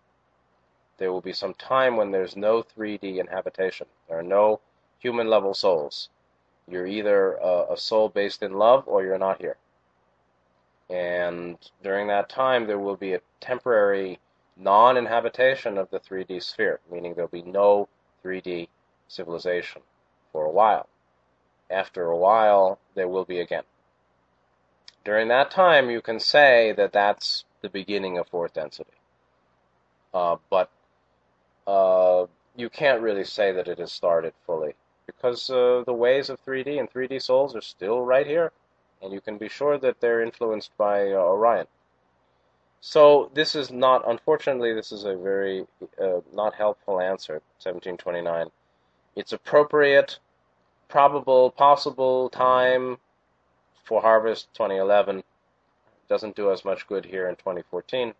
[0.98, 3.88] There will be some time when there's no 3D inhabitation.
[4.08, 4.60] There are no
[5.00, 6.10] human level souls.
[6.68, 9.58] You're either a, a soul based in love or you're not here.
[10.90, 14.20] And during that time, there will be a temporary
[14.58, 17.88] non inhabitation of the 3D sphere, meaning there'll be no
[18.24, 18.68] 3D
[19.08, 19.82] civilization
[20.32, 20.88] for a while.
[21.72, 23.64] After a while, there will be again.
[25.04, 28.92] During that time, you can say that that's the beginning of fourth density.
[30.14, 30.70] Uh, but
[31.66, 36.44] uh, you can't really say that it has started fully because uh, the ways of
[36.46, 38.52] 3D and 3D souls are still right here,
[39.02, 41.68] and you can be sure that they're influenced by uh, Orion.
[42.82, 45.68] So this is not, unfortunately, this is a very
[46.02, 47.34] uh, not helpful answer.
[47.62, 48.48] 1729.
[49.16, 50.20] It's appropriate,
[50.92, 52.98] probable, possible time
[53.86, 55.24] for harvest 2011.
[56.08, 58.14] Doesn't do us much good here in 2014.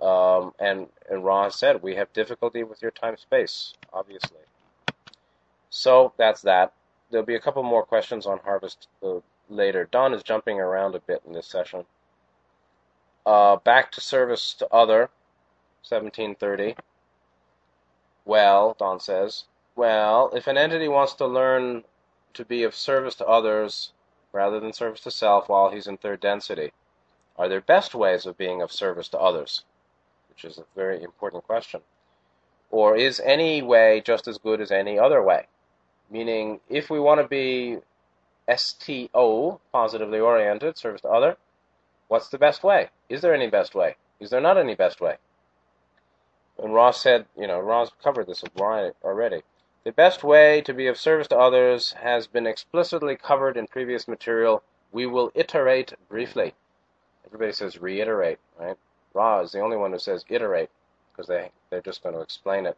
[0.00, 4.40] Um, and and Ra said we have difficulty with your time space, obviously.
[5.70, 6.72] So that's that.
[7.10, 9.88] There'll be a couple more questions on harvest uh, later.
[9.90, 11.84] Don is jumping around a bit in this session.
[13.24, 15.10] Uh, back to service to other,
[15.88, 16.74] 1730.
[18.24, 21.84] Well, Don says, well, if an entity wants to learn
[22.34, 23.92] to be of service to others
[24.32, 26.72] rather than service to self while he's in third density,
[27.36, 29.64] are there best ways of being of service to others?
[30.28, 31.80] Which is a very important question.
[32.70, 35.46] Or is any way just as good as any other way?
[36.10, 37.78] Meaning, if we want to be
[38.54, 41.36] STO, positively oriented, service to other,
[42.08, 42.90] what's the best way?
[43.08, 43.96] Is there any best way?
[44.20, 45.16] Is there not any best way?
[46.58, 48.44] And Ra's said, you know, Ra's covered this
[49.02, 49.42] already.
[49.84, 54.06] The best way to be of service to others has been explicitly covered in previous
[54.06, 54.62] material.
[54.92, 56.54] We will iterate briefly.
[57.26, 58.78] Everybody says reiterate, right?
[59.12, 60.70] Ra is the only one who says iterate
[61.10, 62.76] because they, they're just going to explain it.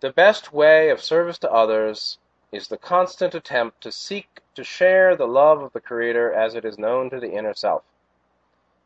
[0.00, 2.18] The best way of service to others
[2.50, 6.64] is the constant attempt to seek to share the love of the Creator as it
[6.64, 7.82] is known to the inner self.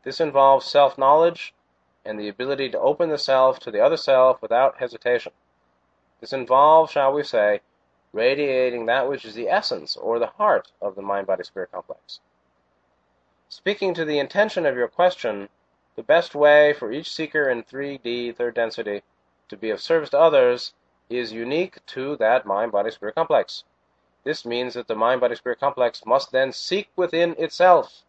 [0.03, 1.53] This involves self knowledge
[2.03, 5.31] and the ability to open the self to the other self without hesitation.
[6.21, 7.61] This involves, shall we say,
[8.13, 12.19] radiating that which is the essence or the heart of the mind body spirit complex.
[13.49, 15.49] Speaking to the intention of your question,
[15.95, 19.01] the best way for each seeker in 3D, third density,
[19.49, 20.73] to be of service to others
[21.09, 23.63] is unique to that mind body spirit complex.
[24.23, 28.03] This means that the mind body spirit complex must then seek within itself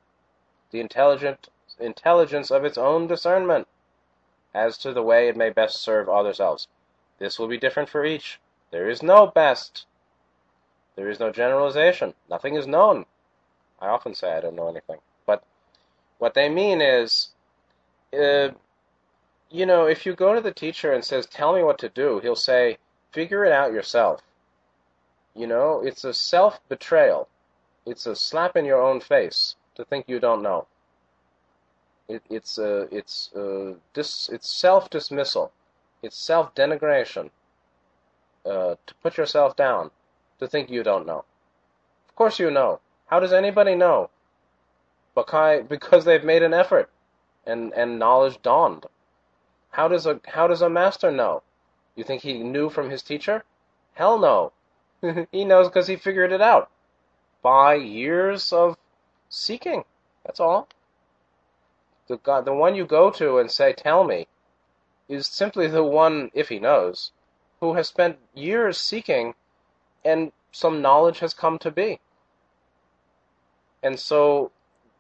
[0.71, 1.49] the intelligent
[1.79, 3.67] intelligence of its own discernment
[4.55, 6.69] as to the way it may best serve other selves.
[7.23, 8.41] This will be different for each.
[8.73, 9.87] There is no best.
[10.97, 12.15] There is no generalization.
[12.29, 13.07] Nothing is known.
[13.81, 14.99] I often say I don't know anything.
[15.25, 15.45] But
[16.19, 17.29] what they mean is,
[18.13, 18.49] uh,
[19.51, 22.19] you know, if you go to the teacher and says, "Tell me what to do,"
[22.19, 22.79] he'll say,
[23.13, 24.21] "Figure it out yourself."
[25.33, 27.29] You know, it's a self-betrayal.
[27.87, 30.67] It's a slap in your own face to think you don't know.
[32.09, 35.53] It, it's a, it's a, dis, it's self-dismissal.
[36.03, 37.31] It's self-denigration.
[38.45, 39.93] Uh, to put yourself down,
[40.41, 41.25] to think you don't know.
[42.09, 42.81] Of course you know.
[43.07, 44.11] How does anybody know?
[45.69, 46.91] Because they've made an effort,
[47.47, 48.87] and and knowledge dawned.
[49.71, 51.43] How does a how does a master know?
[51.95, 53.45] You think he knew from his teacher?
[53.95, 54.53] Hell no.
[55.33, 56.71] he knows because he figured it out
[57.43, 58.77] by years of
[59.29, 59.85] seeking.
[60.25, 60.69] That's all.
[62.09, 64.29] The God, the one you go to and say, "Tell me,"
[65.13, 67.13] is simply the one, if he knows,
[67.61, 69.35] who has spent years seeking,
[70.05, 72.01] and some knowledge has come to be.
[73.83, 74.53] And so,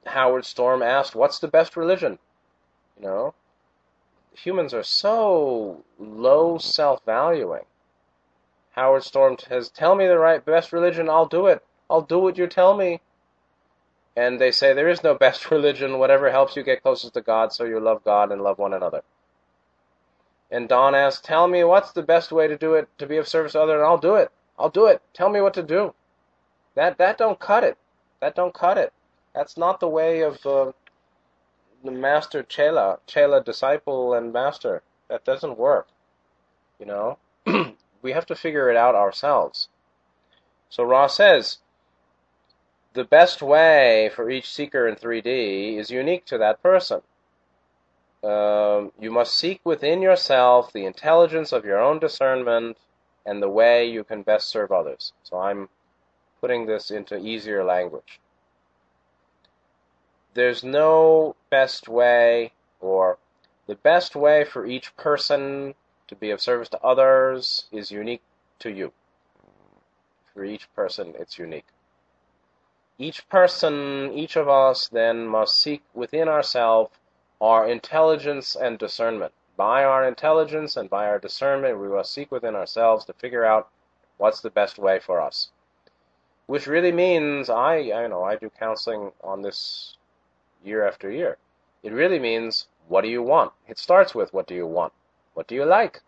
[0.07, 2.18] Howard Storm asked, "What's the best religion?"
[2.96, 3.35] You know,
[4.35, 7.64] humans are so low self-valuing.
[8.72, 11.64] Howard Storm says, "Tell me the right best religion, I'll do it.
[11.88, 13.01] I'll do what you tell me."
[14.14, 15.98] And they say there is no best religion.
[15.98, 19.03] Whatever helps you get closest to God, so you love God and love one another.
[20.53, 23.27] And Don asks, "Tell me what's the best way to do it to be of
[23.27, 24.31] service to others, and I'll do it.
[24.57, 25.03] I'll do it.
[25.12, 25.95] Tell me what to do."
[26.75, 27.77] That that don't cut it.
[28.21, 28.93] That don't cut it.
[29.35, 30.73] That's not the way of uh,
[31.83, 34.83] the master chela, chela disciple and master.
[35.09, 35.88] That doesn't work.
[36.79, 37.19] You know,
[38.03, 39.69] we have to figure it out ourselves.
[40.69, 41.59] So Ra says,
[42.95, 47.03] the best way for each seeker in 3D is unique to that person.
[48.22, 52.76] Um, you must seek within yourself the intelligence of your own discernment
[53.26, 55.12] and the way you can best serve others.
[55.24, 55.68] So I'm
[56.40, 58.20] putting this into easier language
[60.35, 63.18] there's no best way or
[63.66, 65.74] the best way for each person
[66.08, 68.22] to be of service to others is unique
[68.58, 68.92] to you.
[70.35, 71.66] For each person, it's unique.
[72.98, 76.90] Each person, each of us, then must seek within ourselves
[77.42, 79.33] our intelligence and discernment.
[79.57, 83.68] By our intelligence and by our discernment, we must seek within ourselves to figure out
[84.16, 85.50] what's the best way for us.
[86.46, 89.96] Which really means I, I know I do counseling on this
[90.64, 91.37] year after year.
[91.83, 93.50] It really means, what do you want?
[93.66, 94.92] It starts with, what do you want?
[95.35, 96.00] What do you like?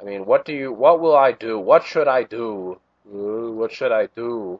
[0.00, 1.60] I mean, what do you, what will I do?
[1.60, 2.80] What should I do?
[3.04, 4.58] What should I do?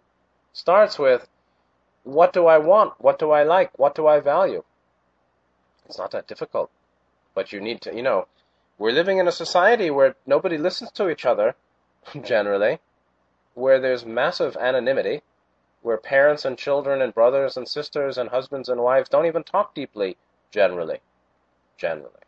[0.52, 1.28] Starts with,
[2.04, 2.94] what do I want?
[2.98, 3.76] What do I like?
[3.76, 4.62] What do I value?
[5.86, 6.70] It's not that difficult.
[7.34, 8.26] But you need to, you know,
[8.78, 11.54] we're living in a society where nobody listens to each other,
[12.22, 12.80] generally,
[13.54, 15.22] where there's massive anonymity,
[15.82, 19.74] where parents and children and brothers and sisters and husbands and wives don't even talk
[19.74, 20.16] deeply,
[20.50, 21.00] generally.
[21.76, 22.22] Generally.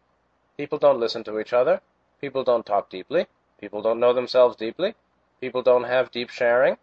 [0.57, 1.81] People don't listen to each other.
[2.21, 3.27] People don't talk deeply.
[3.61, 4.95] People don't know themselves deeply.
[5.41, 6.77] People don't have deep sharing.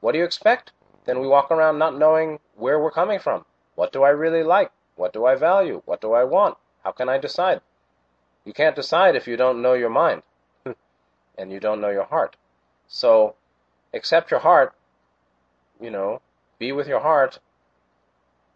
[0.00, 0.72] What do you expect?
[1.04, 3.44] Then we walk around not knowing where we're coming from.
[3.74, 4.70] What do I really like?
[5.00, 5.82] What do I value?
[5.86, 6.56] What do I want?
[6.84, 7.60] How can I decide?
[8.44, 10.22] You can't decide if you don't know your mind
[11.38, 12.36] and you don't know your heart.
[12.88, 13.34] So,
[13.92, 14.74] accept your heart
[15.80, 16.20] you know,
[16.58, 17.38] be with your heart,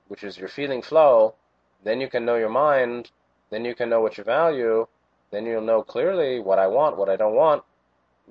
[0.08, 1.34] which is your feeling flow,
[1.82, 3.10] then you can know your mind,
[3.50, 4.86] then you can know what you value,
[5.30, 7.64] then you'll know clearly what I want, what I don't want,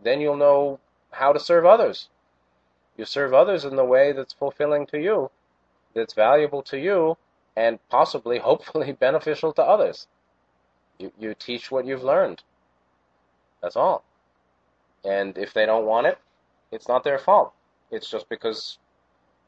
[0.01, 0.79] then you'll know
[1.11, 2.09] how to serve others.
[2.97, 5.31] You serve others in the way that's fulfilling to you,
[5.95, 7.17] that's valuable to you,
[7.55, 10.07] and possibly, hopefully, beneficial to others.
[10.99, 12.43] You, you teach what you've learned.
[13.61, 14.03] That's all.
[15.03, 16.17] And if they don't want it,
[16.71, 17.53] it's not their fault.
[17.91, 18.77] It's just because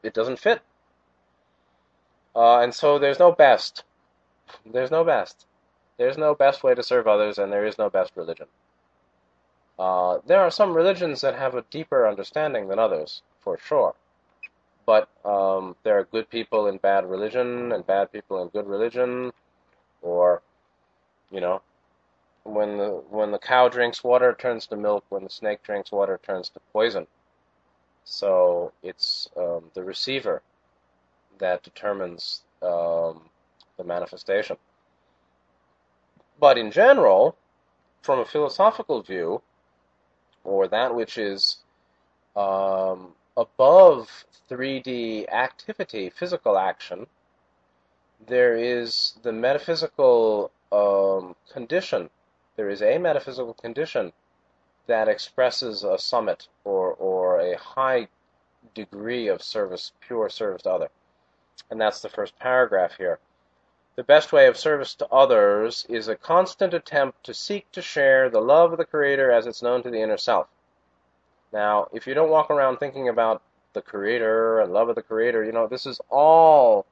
[0.02, 0.60] it doesn't fit.
[2.34, 3.84] Uh, and so there's no best.
[4.64, 5.46] There's no best.
[5.96, 8.46] There's no best way to serve others, and there is no best religion.
[9.78, 13.94] Uh, there are some religions that have a deeper understanding than others, for sure.
[14.86, 19.32] But um, there are good people in bad religion and bad people in good religion,
[20.00, 20.42] or
[21.30, 21.60] you know,
[22.44, 25.04] when the when the cow drinks water, it turns to milk.
[25.08, 27.06] When the snake drinks water, it turns to poison.
[28.04, 30.42] So it's um, the receiver
[31.38, 33.22] that determines um,
[33.76, 34.56] the manifestation.
[36.38, 37.36] But in general,
[38.02, 39.42] from a philosophical view,
[40.44, 41.58] or that which is
[42.36, 47.06] um, above 3D activity, physical action,
[48.26, 52.10] there is the metaphysical um, condition.
[52.56, 54.12] There is a metaphysical condition
[54.86, 58.08] that expresses a summit or, or a high
[58.74, 60.88] degree of service, pure service to other.
[61.70, 63.18] And that's the first paragraph here.
[63.96, 68.28] The best way of service to others is a constant attempt to seek to share
[68.28, 70.48] the love of the Creator as it's known to the inner self.
[71.52, 73.42] Now, if you don't walk around thinking about
[73.72, 76.86] the Creator and love of the Creator, you know, this is all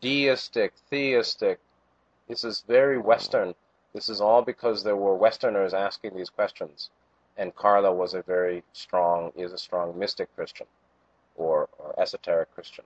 [0.00, 1.58] deistic, theistic.
[2.28, 3.54] This is very Western.
[3.94, 6.90] This is all because there were Westerners asking these questions.
[7.36, 10.66] And Carla was a very strong, is a strong mystic Christian
[11.36, 12.84] or, or esoteric Christian.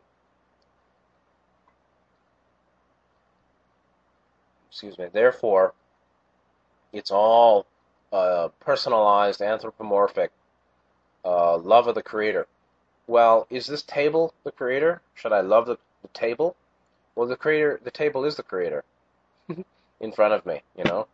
[4.71, 5.07] excuse me.
[5.13, 5.75] Therefore,
[6.93, 7.67] it's all
[8.13, 10.31] uh, personalized, anthropomorphic
[11.25, 12.47] uh, love of the creator.
[13.07, 15.03] Well, is this table the creator?
[15.15, 16.57] Should I love the, the table?
[17.15, 18.85] Well, the creator, the table is the creator
[20.01, 21.07] in front of me, you know.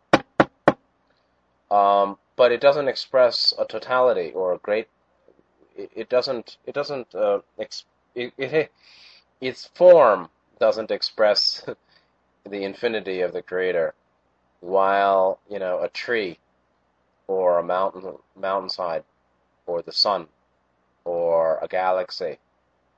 [1.69, 4.87] Um, but it doesn't express a totality or a great.
[5.75, 6.57] It, it doesn't.
[6.65, 7.13] It doesn't.
[7.13, 7.83] Uh, ex,
[8.15, 8.71] it, it,
[9.41, 10.29] its form
[10.59, 11.65] doesn't express
[12.49, 13.93] the infinity of the Creator,
[14.61, 16.39] while you know a tree,
[17.27, 19.03] or a mountain mountainside,
[19.67, 20.27] or the sun,
[21.05, 22.39] or a galaxy,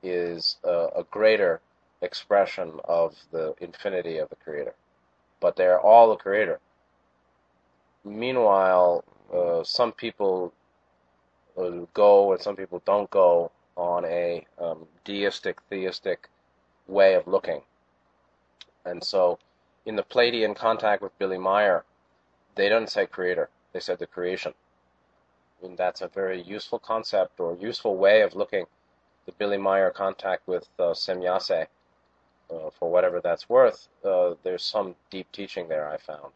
[0.02, 1.60] is a, a greater
[2.00, 4.74] expression of the infinity of the Creator.
[5.40, 6.60] But they're all the Creator.
[8.04, 9.04] Meanwhile,
[9.34, 10.52] uh, some people
[11.58, 16.28] uh, go and some people don't go on a um, deistic, theistic
[16.86, 17.62] way of looking.
[18.84, 19.38] And so,
[19.86, 21.84] in the Pleiadian contact with Billy Meier,
[22.54, 24.54] they don't say creator, they said the creation.
[25.62, 28.66] That's a very useful concept or useful way of looking
[29.26, 31.66] the Billy Meier contact with uh, Semjase.
[32.50, 36.32] Uh, for whatever that's worth, uh, there's some deep teaching there I found.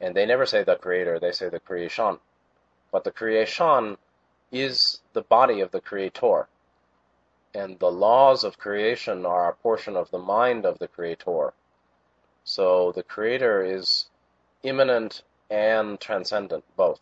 [0.00, 2.18] And they never say the creator, they say the creation.
[2.92, 3.96] But the creation
[4.52, 6.46] is the body of the creator.
[7.52, 11.52] And the laws of creation are a portion of the mind of the creator.
[12.44, 14.08] So the creator is
[14.62, 17.00] immanent and transcendent, both.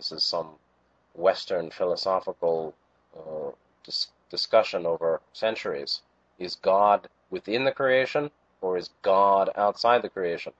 [0.00, 0.56] This is some
[1.12, 2.72] Western philosophical
[3.14, 3.50] uh,
[3.84, 6.00] dis- discussion over centuries.
[6.38, 8.30] Is God within the creation
[8.62, 10.54] or is God outside the creation?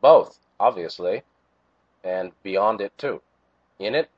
[0.00, 1.24] Both, obviously,
[2.04, 3.22] and beyond it too.
[3.80, 4.08] In it,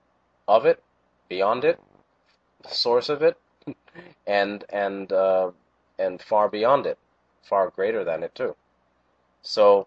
[0.46, 0.82] of it,
[1.30, 1.80] beyond it,
[2.62, 3.38] the source of it,
[4.26, 5.52] and and uh,
[5.98, 6.98] and far beyond it,
[7.42, 8.54] far greater than it too.
[9.40, 9.86] So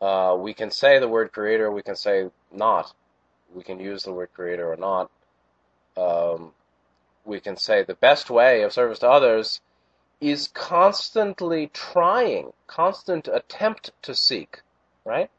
[0.00, 2.94] uh, we can say the word creator, we can say not.
[3.54, 5.10] We can use the word creator or not.
[5.96, 6.52] Um,
[7.24, 9.60] we can say the best way of service to others
[10.20, 14.60] is constantly trying, constant attempt to seek,
[15.04, 15.30] right?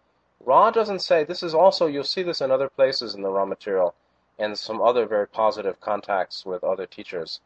[0.44, 3.46] Ra doesn't say, this is also, you'll see this in other places in the Ra
[3.46, 3.94] material
[4.40, 7.40] and some other very positive contacts with other teachers.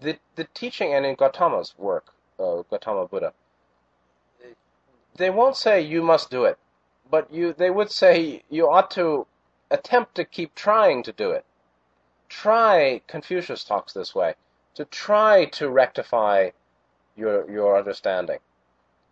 [0.00, 3.34] The, the teaching, and in Gautama's work, uh, Gautama Buddha,
[5.16, 6.58] they won't say you must do it,
[7.10, 9.26] but you, they would say you ought to
[9.70, 11.44] attempt to keep trying to do it.
[12.28, 14.34] Try, Confucius talks this way,
[14.74, 16.50] to try to rectify
[17.16, 18.38] your, your understanding,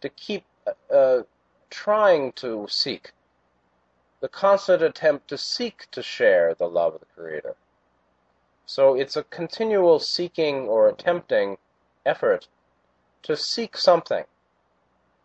[0.01, 0.45] to keep
[0.93, 1.23] uh,
[1.71, 3.13] trying to seek,
[4.21, 7.57] the constant attempt to seek to share the love of the Creator.
[8.67, 11.59] So it's a continual seeking or attempting
[12.05, 12.49] effort
[13.23, 14.25] to seek something.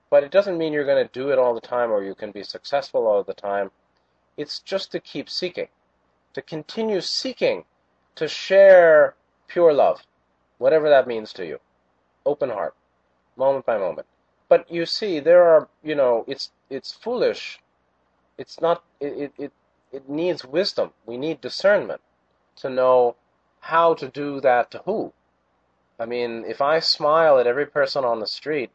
[0.09, 2.31] But it doesn't mean you're going to do it all the time or you can
[2.31, 3.71] be successful all the time.
[4.37, 5.67] It's just to keep seeking,
[6.33, 7.65] to continue seeking
[8.15, 9.15] to share
[9.47, 10.03] pure love,
[10.57, 11.59] whatever that means to you.
[12.25, 12.75] Open heart,
[13.35, 14.07] moment by moment.
[14.49, 17.59] But you see, there are, you know, it's it's foolish.
[18.37, 18.83] It's not.
[18.99, 19.51] It it
[19.91, 20.93] it needs wisdom.
[21.05, 22.01] We need discernment
[22.57, 23.15] to know
[23.59, 25.13] how to do that to who.
[25.99, 28.71] I mean, if I smile at every person on the street,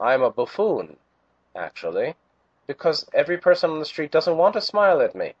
[0.00, 0.98] I'm a buffoon,
[1.54, 2.16] actually,
[2.66, 5.34] because every person on the street doesn't want to smile at me,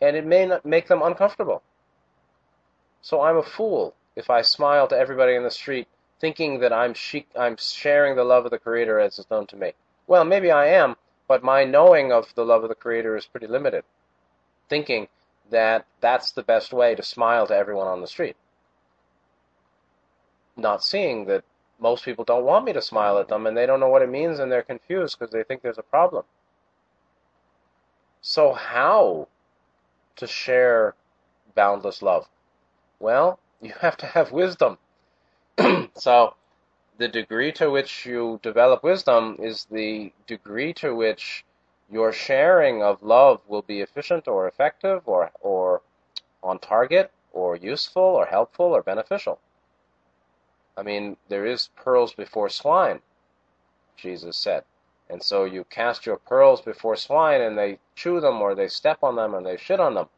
[0.00, 1.62] and it may make them uncomfortable.
[3.02, 5.88] So I'm a fool if I smile to everybody in the street,
[6.20, 9.56] thinking that I'm she- I'm sharing the love of the Creator as is known to
[9.56, 9.72] me.
[10.06, 10.96] Well, maybe I am,
[11.26, 13.84] but my knowing of the love of the Creator is pretty limited.
[14.68, 15.08] Thinking
[15.50, 18.36] that that's the best way to smile to everyone on the street.
[20.56, 21.44] Not seeing that
[21.80, 24.10] most people don't want me to smile at them and they don't know what it
[24.10, 26.24] means and they're confused because they think there's a problem.
[28.20, 29.28] So, how
[30.16, 30.94] to share
[31.54, 32.28] boundless love?
[32.98, 34.78] Well, you have to have wisdom.
[35.94, 36.34] so,
[36.98, 41.44] the degree to which you develop wisdom is the degree to which
[41.90, 45.80] your sharing of love will be efficient or effective or, or
[46.42, 49.38] on target or useful or helpful or beneficial.
[50.80, 53.00] I mean, there is pearls before swine,
[53.98, 54.64] Jesus said.
[55.10, 59.02] And so you cast your pearls before swine and they chew them or they step
[59.02, 60.08] on them and they shit on them.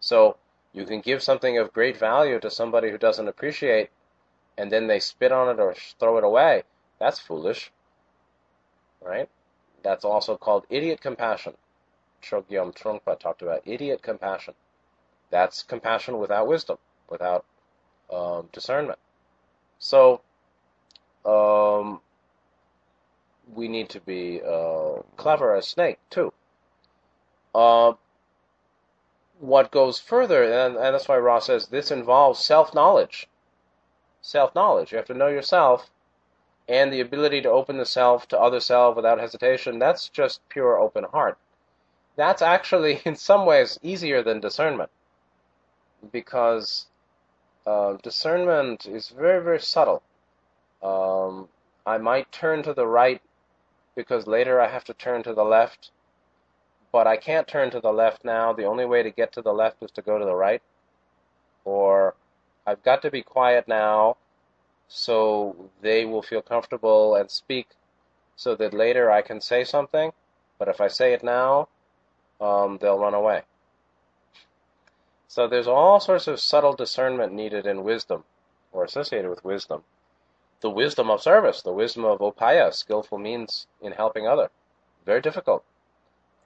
[0.00, 0.38] So
[0.72, 3.90] you can give something of great value to somebody who doesn't appreciate
[4.56, 6.62] and then they spit on it or throw it away.
[6.98, 7.70] That's foolish.
[9.02, 9.28] Right?
[9.82, 11.52] That's also called idiot compassion.
[12.22, 14.54] Chogyam Trungpa talked about idiot compassion.
[15.28, 16.78] That's compassion without wisdom,
[17.10, 17.44] without
[18.10, 18.98] um, discernment.
[19.78, 20.20] So,
[21.24, 22.00] um,
[23.54, 26.32] we need to be uh, clever as snake too.
[27.54, 27.94] Uh,
[29.38, 33.28] what goes further, and, and that's why Ross says this involves self knowledge.
[34.20, 34.92] Self knowledge.
[34.92, 35.90] You have to know yourself,
[36.68, 39.78] and the ability to open the self to other self without hesitation.
[39.78, 41.38] That's just pure open heart.
[42.16, 44.90] That's actually, in some ways, easier than discernment,
[46.12, 46.86] because
[47.66, 50.02] uh, discernment is very, very subtle.
[50.82, 51.48] Um,
[51.84, 53.20] I might turn to the right
[53.94, 55.90] because later I have to turn to the left,
[56.92, 58.52] but I can't turn to the left now.
[58.52, 60.62] The only way to get to the left is to go to the right.
[61.64, 62.14] Or
[62.66, 64.16] I've got to be quiet now
[64.88, 67.68] so they will feel comfortable and speak
[68.36, 70.12] so that later I can say something.
[70.58, 71.68] But if I say it now,
[72.40, 73.42] um, they'll run away.
[75.28, 78.24] So there's all sorts of subtle discernment needed in wisdom,
[78.72, 79.82] or associated with wisdom.
[80.60, 84.50] The wisdom of service, the wisdom of upaya, skillful means in helping other.
[85.04, 85.64] Very difficult.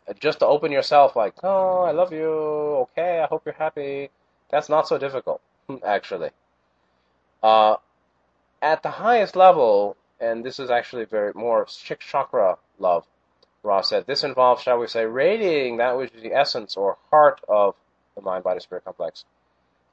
[0.09, 4.11] Uh, just to open yourself like, oh, I love you, okay, I hope you're happy.
[4.51, 5.41] That's not so difficult,
[5.85, 6.31] actually.
[7.43, 7.77] Uh,
[8.63, 13.07] at the highest level, and this is actually very more chakra love,
[13.63, 17.41] Ra said, this involves, shall we say, radiating that which is the essence or heart
[17.47, 17.77] of
[18.15, 19.25] the mind body spirit complex.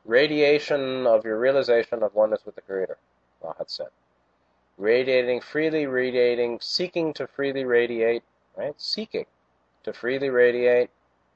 [0.06, 2.98] Radiation of your realization of oneness with the Creator,
[3.42, 3.88] Ra had said.
[4.78, 8.24] Radiating, freely radiating, seeking to freely radiate,
[8.56, 8.76] right?
[8.78, 9.26] Seeking
[9.84, 10.90] to freely radiate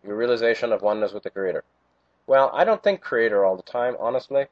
[0.04, 1.64] your realization of oneness with the Creator.
[2.28, 4.46] Well, I don't think Creator all the time, honestly.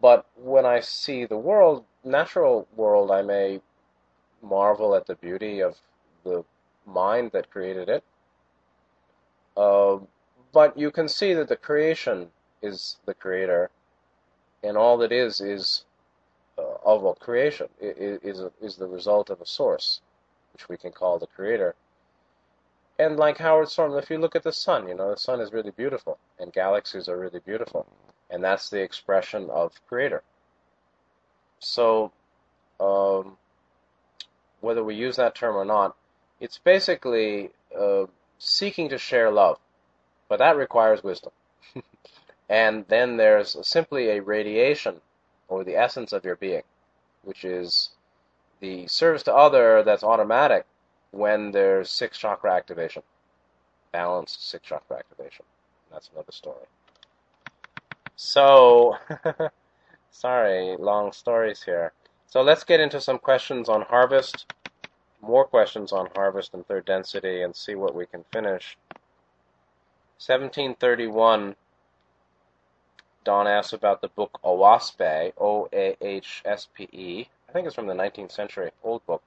[0.00, 3.60] But when I see the world, natural world, I may
[4.42, 5.76] marvel at the beauty of
[6.24, 6.44] the
[6.86, 8.04] mind that created it.
[9.56, 9.98] Uh,
[10.52, 12.30] but you can see that the creation
[12.62, 13.70] is the creator,
[14.62, 15.84] and all that is is
[16.58, 20.00] uh, of a creation is is the result of a source,
[20.52, 21.74] which we can call the creator.
[22.98, 25.52] And like Howard Storm, if you look at the sun, you know the sun is
[25.52, 27.86] really beautiful, and galaxies are really beautiful,
[28.28, 30.22] and that's the expression of creator.
[31.60, 32.12] So,
[32.78, 33.38] um,
[34.60, 35.96] whether we use that term or not,
[36.40, 38.04] it's basically uh,
[38.38, 39.58] seeking to share love
[40.30, 41.32] but that requires wisdom.
[42.48, 45.00] and then there's simply a radiation,
[45.48, 46.62] or the essence of your being,
[47.24, 47.90] which is
[48.60, 50.64] the service to other that's automatic
[51.10, 53.02] when there's six chakra activation.
[53.90, 55.44] Balanced six chakra activation.
[55.90, 56.66] That's another story.
[58.14, 58.96] So,
[60.12, 61.92] sorry, long stories here.
[62.28, 64.46] So let's get into some questions on harvest,
[65.20, 68.76] more questions on harvest and third density, and see what we can finish.
[70.20, 71.56] 1731,
[73.24, 77.28] Don asks about the book Oahspe, O A H S P E.
[77.48, 79.22] I think it's from the 19th century, old book.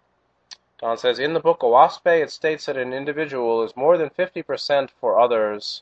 [0.78, 4.92] Don says, In the book Oahspe, it states that an individual is more than 50%
[4.92, 5.82] for others,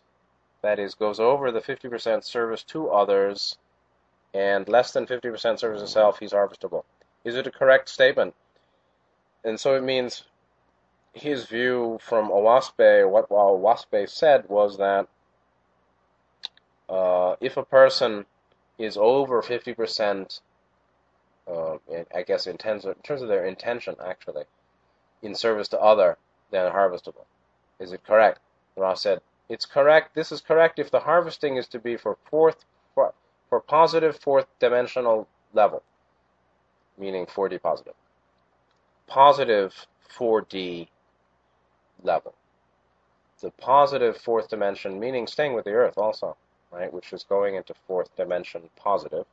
[0.61, 3.57] that is, goes over the 50% service to others,
[4.33, 6.85] and less than 50% service to self, he's harvestable.
[7.25, 8.33] Is it a correct statement?
[9.43, 10.23] And so it means
[11.13, 15.07] his view from Oahspe, what Oahspe said was that
[16.89, 18.25] uh, if a person
[18.77, 20.39] is over 50%,
[21.47, 21.77] uh,
[22.15, 24.43] I guess in terms, of, in terms of their intention, actually,
[25.21, 26.17] in service to other,
[26.49, 27.25] then harvestable.
[27.79, 28.39] Is it correct?
[28.75, 30.15] Ra said, it's correct.
[30.15, 35.27] This is correct if the harvesting is to be for fourth, for positive fourth dimensional
[35.53, 35.83] level,
[36.97, 37.95] meaning 4D positive.
[39.07, 39.87] Positive
[40.17, 40.87] 4D
[42.03, 42.33] level.
[43.41, 46.37] The positive fourth dimension, meaning staying with the Earth also,
[46.71, 49.25] right, which is going into fourth dimension positive.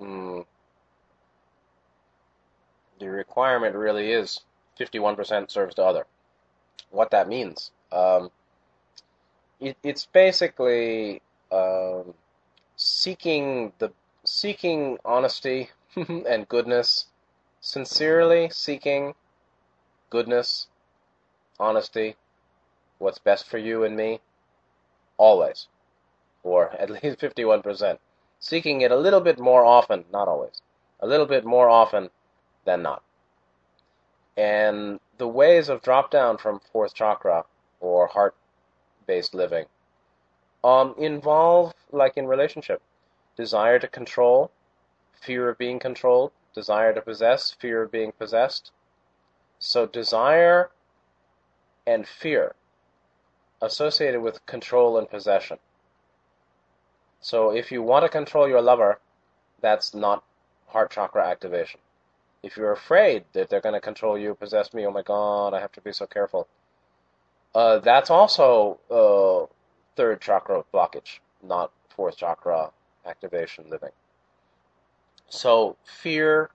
[0.00, 0.44] Mm,
[2.98, 4.40] the requirement really is
[4.78, 6.06] 51% serves to other.
[6.90, 8.30] What that means, um,
[9.60, 12.14] it, it's basically um,
[12.76, 13.92] seeking the
[14.24, 17.06] seeking honesty and goodness,
[17.60, 19.14] sincerely seeking
[20.10, 20.68] goodness,
[21.60, 22.16] honesty,
[22.98, 24.20] what's best for you and me,
[25.16, 25.68] always,
[26.42, 27.98] or at least 51%.
[28.40, 30.62] Seeking it a little bit more often, not always,
[31.00, 32.10] a little bit more often
[32.64, 33.02] than not.
[34.36, 37.44] And the ways of drop down from fourth chakra
[37.80, 38.34] or heart
[39.06, 39.66] based living
[40.62, 42.80] um, involve, like in relationship,
[43.36, 44.50] desire to control,
[45.20, 48.70] fear of being controlled, desire to possess, fear of being possessed.
[49.58, 50.70] So desire
[51.88, 52.54] and fear
[53.62, 55.58] associated with control and possession.
[57.20, 59.00] So if you want to control your lover,
[59.60, 60.22] that's not
[60.68, 61.80] heart chakra activation.
[62.42, 65.60] If you're afraid that they're going to control you, possess me, oh my god, I
[65.60, 66.46] have to be so careful.
[67.54, 69.52] Uh, that's also uh,
[69.96, 72.70] third chakra blockage, not fourth chakra
[73.06, 73.90] activation living.
[75.30, 76.50] So fear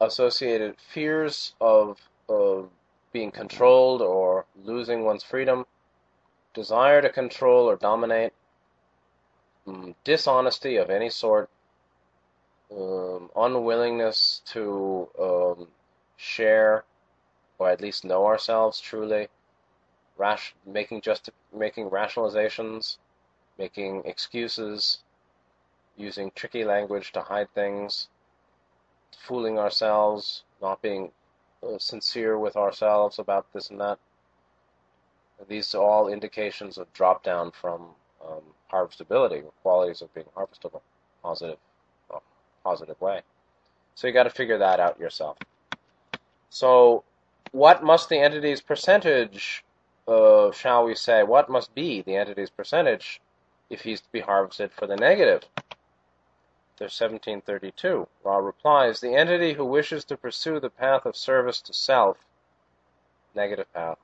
[0.00, 1.98] associated fears of,
[2.28, 2.70] of
[3.16, 5.64] being controlled or losing one's freedom,
[6.52, 8.34] desire to control or dominate,
[9.66, 11.48] um, dishonesty of any sort,
[12.70, 15.66] um, unwillingness to um,
[16.18, 16.84] share
[17.58, 19.28] or at least know ourselves truly,
[20.18, 22.98] rash- making just making rationalizations,
[23.56, 24.98] making excuses,
[25.96, 28.08] using tricky language to hide things,
[29.18, 31.10] fooling ourselves, not being
[31.62, 33.98] uh, sincere with ourselves about this and that.
[35.48, 37.88] These are all indications of drop down from
[38.26, 38.42] um,
[38.72, 40.80] harvestability, qualities of being harvestable,
[41.22, 41.58] positive,
[42.08, 42.22] well,
[42.64, 43.20] positive way.
[43.94, 45.36] So you got to figure that out yourself.
[46.50, 47.04] So,
[47.52, 49.64] what must the entity's percentage,
[50.08, 53.20] uh, shall we say, what must be the entity's percentage
[53.70, 55.42] if he's to be harvested for the negative?
[56.78, 58.06] There's 1732.
[58.22, 62.18] Ra replies, the entity who wishes to pursue the path of service to self,
[63.34, 63.98] negative path,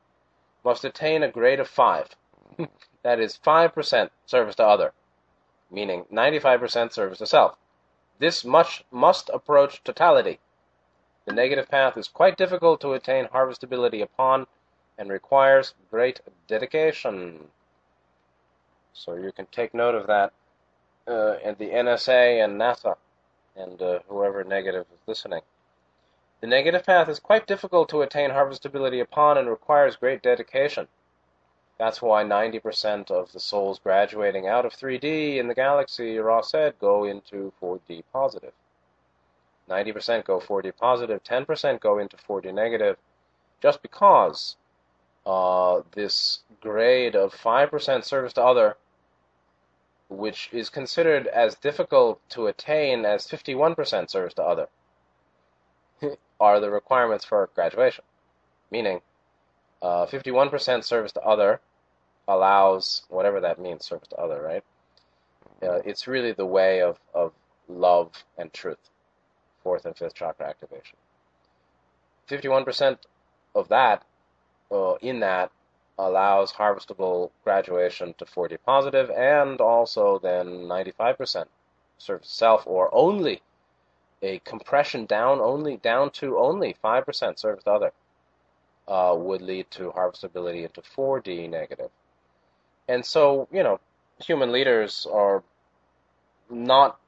[0.65, 2.17] must attain a grade of 5.
[3.03, 4.93] that is 5% service to other,
[5.71, 7.57] meaning 95% service to self.
[8.19, 10.41] This much must approach totality.
[11.27, 14.47] The negative path is quite difficult to attain harvestability upon
[14.97, 17.51] and requires great dedication.
[18.95, 20.33] So you can take note of that
[21.07, 22.97] uh, and the NSA and NASA
[23.57, 25.43] and uh, whoever negative is listening.
[26.41, 30.89] The negative path is quite difficult to attain harvestability upon and requires great dedication.
[31.79, 36.79] That's why 90% of the souls graduating out of 3D in the galaxy, Ra said,
[36.79, 38.53] go into 4D positive.
[39.69, 42.97] 90% go 4D positive, 10% go into 4D negative,
[43.61, 44.57] just because
[45.25, 48.77] uh, this grade of 5% service to other
[50.13, 54.69] which is considered as difficult to attain as 51% service to other,
[56.41, 58.05] are the requirements for graduation.
[58.71, 59.01] Meaning,
[59.81, 61.61] uh, 51% service to other
[62.29, 64.65] allows, whatever that means, service to other, right?
[65.63, 67.33] Uh, it's really the way of, of
[67.69, 68.91] love and truth,
[69.63, 70.97] fourth and fifth chakra activation.
[72.29, 72.99] 51%
[73.55, 74.05] of that,
[74.71, 75.51] uh, in that,
[76.07, 81.47] allows harvestable graduation to 4D positive and also then 95%
[81.99, 83.43] service self or only
[84.23, 87.93] a compression down only down to only 5% service other
[88.89, 91.91] uh, would lead to harvestability into 4D negative.
[92.89, 93.81] And so, you know,
[94.19, 95.43] human leaders are
[96.51, 96.99] not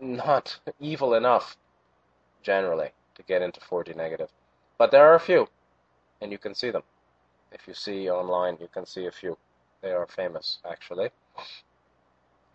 [0.00, 1.56] not evil enough
[2.42, 4.30] generally to get into 4D negative.
[4.78, 5.48] But there are a few,
[6.20, 6.82] and you can see them.
[7.52, 9.36] If you see online, you can see a few.
[9.82, 11.10] They are famous, actually.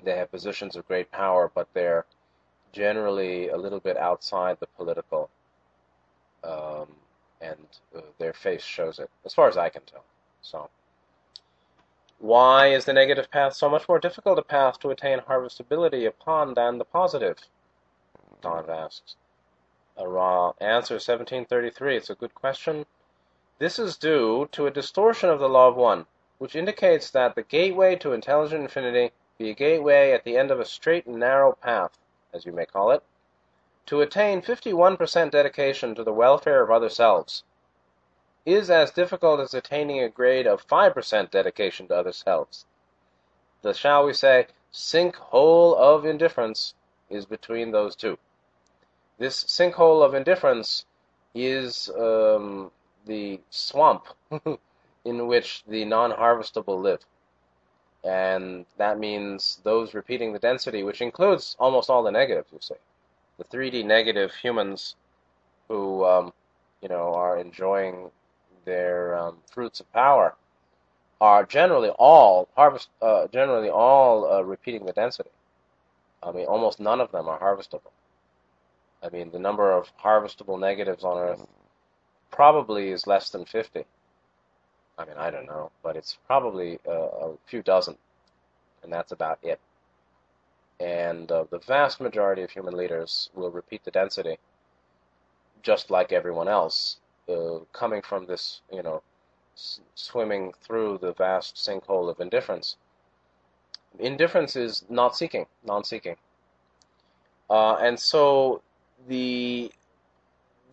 [0.03, 2.05] They have positions of great power, but they're
[2.71, 5.29] generally a little bit outside the political,
[6.43, 6.87] um,
[7.41, 10.03] and uh, their face shows it, as far as I can tell.
[10.41, 10.69] So,
[12.19, 16.53] why is the negative path so much more difficult a path to attain harvestability upon
[16.53, 17.37] than the positive?
[18.41, 19.15] Don asks.
[19.97, 21.97] A Ra answer 1733.
[21.97, 22.85] It's a good question.
[23.59, 26.05] This is due to a distortion of the law of one,
[26.37, 30.59] which indicates that the gateway to intelligent infinity be a gateway at the end of
[30.59, 31.97] a straight and narrow path,
[32.33, 33.01] as you may call it,
[33.87, 37.43] to attain 51% dedication to the welfare of other selves
[38.45, 42.65] is as difficult as attaining a grade of 5% dedication to other selves.
[43.61, 46.75] The, shall we say, sinkhole of indifference
[47.09, 48.17] is between those two.
[49.17, 50.85] This sinkhole of indifference
[51.33, 52.71] is um,
[53.07, 54.07] the swamp
[55.05, 56.99] in which the non-harvestable live.
[58.03, 62.75] And that means those repeating the density, which includes almost all the negatives, you see.
[63.37, 64.95] The 3D negative humans
[65.67, 66.33] who, um,
[66.81, 68.11] you know, are enjoying
[68.65, 70.35] their um, fruits of power
[71.19, 75.29] are generally all harvest, uh, generally all uh, repeating the density.
[76.21, 77.91] I mean, almost none of them are harvestable.
[79.03, 81.45] I mean, the number of harvestable negatives on Earth
[82.31, 83.85] probably is less than 50.
[84.97, 87.97] I mean, I don't know, but it's probably a, a few dozen,
[88.83, 89.59] and that's about it.
[90.79, 94.39] And uh, the vast majority of human leaders will repeat the density,
[95.61, 96.97] just like everyone else,
[97.29, 99.01] uh, coming from this, you know,
[99.55, 102.77] s- swimming through the vast sinkhole of indifference.
[103.99, 106.17] Indifference is not seeking, non-seeking,
[107.49, 108.61] uh, and so
[109.07, 109.71] the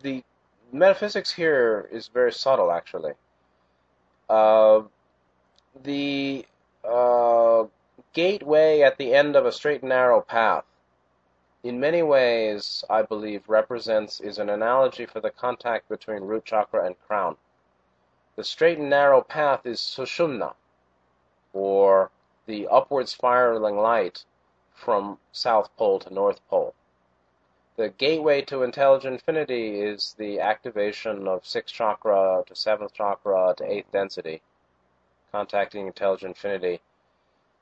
[0.01, 0.23] the
[0.71, 3.13] metaphysics here is very subtle, actually.
[4.29, 4.81] Uh,
[5.83, 6.45] the
[6.83, 7.63] uh,
[8.13, 10.65] gateway at the end of a straight and narrow path,
[11.63, 16.85] in many ways, I believe, represents is an analogy for the contact between root chakra
[16.85, 17.37] and crown.
[18.35, 20.53] The straight and narrow path is sushumna,
[21.53, 22.11] or
[22.45, 24.25] the upward spiraling light
[24.75, 26.75] from south pole to north pole.
[27.77, 33.69] The gateway to intelligent infinity is the activation of sixth chakra to seventh chakra to
[33.69, 34.41] eighth density,
[35.33, 36.81] contacting intelligent infinity.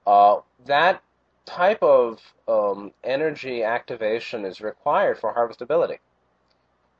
[0.05, 1.01] Uh, that
[1.45, 5.97] type of um, energy activation is required for harvestability.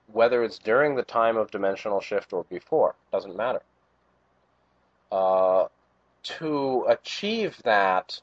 [0.07, 3.61] Whether it's during the time of dimensional shift or before, doesn't matter.
[5.11, 5.67] Uh,
[6.23, 8.21] to achieve that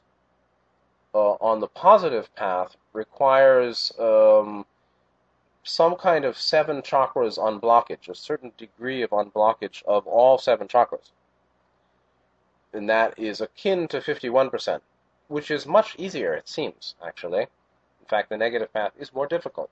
[1.13, 4.65] uh, on the positive path requires um,
[5.63, 11.11] some kind of seven chakras unblockage, a certain degree of unblockage of all seven chakras.
[12.73, 14.81] And that is akin to 51%,
[15.27, 17.41] which is much easier, it seems, actually.
[17.41, 19.69] In fact, the negative path is more difficult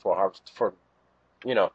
[0.00, 0.74] for harvest, for,
[1.44, 1.72] you know,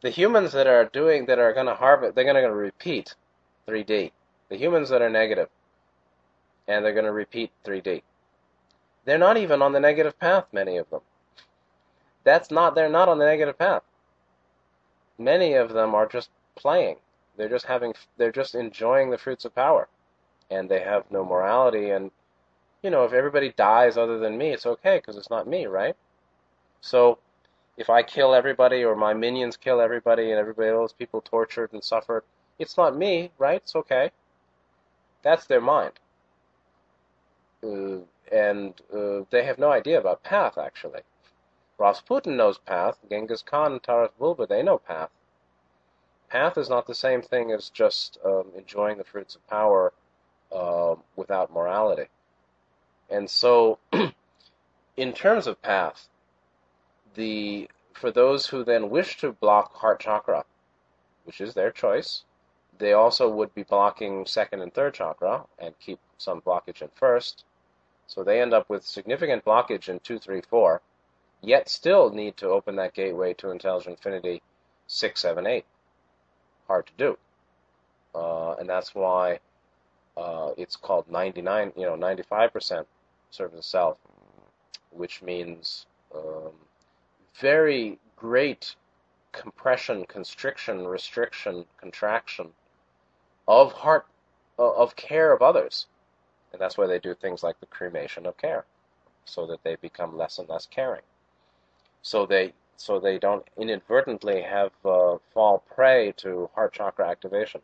[0.00, 3.14] the humans that are doing, that are going to harvest, they're going to repeat
[3.68, 4.10] 3D.
[4.48, 5.48] The humans that are negative,
[6.66, 8.02] and they're going to repeat 3D.
[9.04, 11.02] They're not even on the negative path, many of them
[12.24, 13.82] that's not they're not on the negative path.
[15.18, 16.96] Many of them are just playing.
[17.36, 19.88] They're just having they're just enjoying the fruits of power.
[20.50, 22.10] And they have no morality and
[22.82, 25.96] you know, if everybody dies other than me, it's okay because it's not me, right?
[26.82, 27.18] So
[27.76, 31.82] if I kill everybody or my minions kill everybody and everybody else people tortured and
[31.82, 32.24] suffered,
[32.58, 33.62] it's not me, right?
[33.62, 34.10] It's okay.
[35.22, 35.94] That's their mind.
[37.64, 37.98] Uh,
[38.32, 41.00] and uh, they have no idea about path, actually.
[41.76, 42.98] Rasputin knows Path.
[43.10, 45.10] Genghis Khan and Taras Bulba, they know Path.
[46.28, 49.92] Path is not the same thing as just um, enjoying the fruits of power
[50.52, 52.08] uh, without morality.
[53.10, 53.78] And so,
[54.96, 56.08] in terms of Path,
[57.14, 60.44] the for those who then wish to block heart chakra,
[61.24, 62.24] which is their choice,
[62.78, 67.44] they also would be blocking second and third chakra and keep some blockage in first.
[68.06, 70.82] So they end up with significant blockage in two, three, four
[71.46, 74.42] yet still need to open that gateway to intelligent infinity
[74.86, 75.64] 678.
[76.66, 77.18] Hard to do.
[78.14, 79.40] Uh, and that's why
[80.16, 82.84] uh, it's called 99, you know, 95%
[83.30, 83.98] service of self,
[84.90, 86.52] which means um,
[87.40, 88.76] very great
[89.32, 92.50] compression, constriction, restriction, contraction
[93.48, 94.06] of heart,
[94.58, 95.86] uh, of care of others.
[96.52, 98.64] And that's why they do things like the cremation of care,
[99.24, 101.02] so that they become less and less caring
[102.04, 107.62] so they so they don't inadvertently have uh, fall prey to heart chakra activation.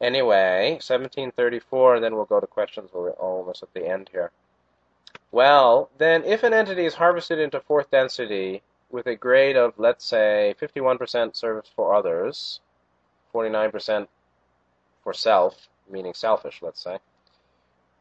[0.00, 2.90] anyway, 1734, and then we'll go to questions.
[2.92, 4.30] We're almost at the end here.
[5.30, 10.04] Well, then, if an entity is harvested into fourth density with a grade of, let's
[10.04, 12.60] say, 51% service for others,
[13.32, 14.08] 49%
[15.04, 16.98] for self, meaning selfish, let's say,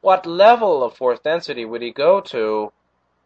[0.02, 2.72] what level of fourth density would he go to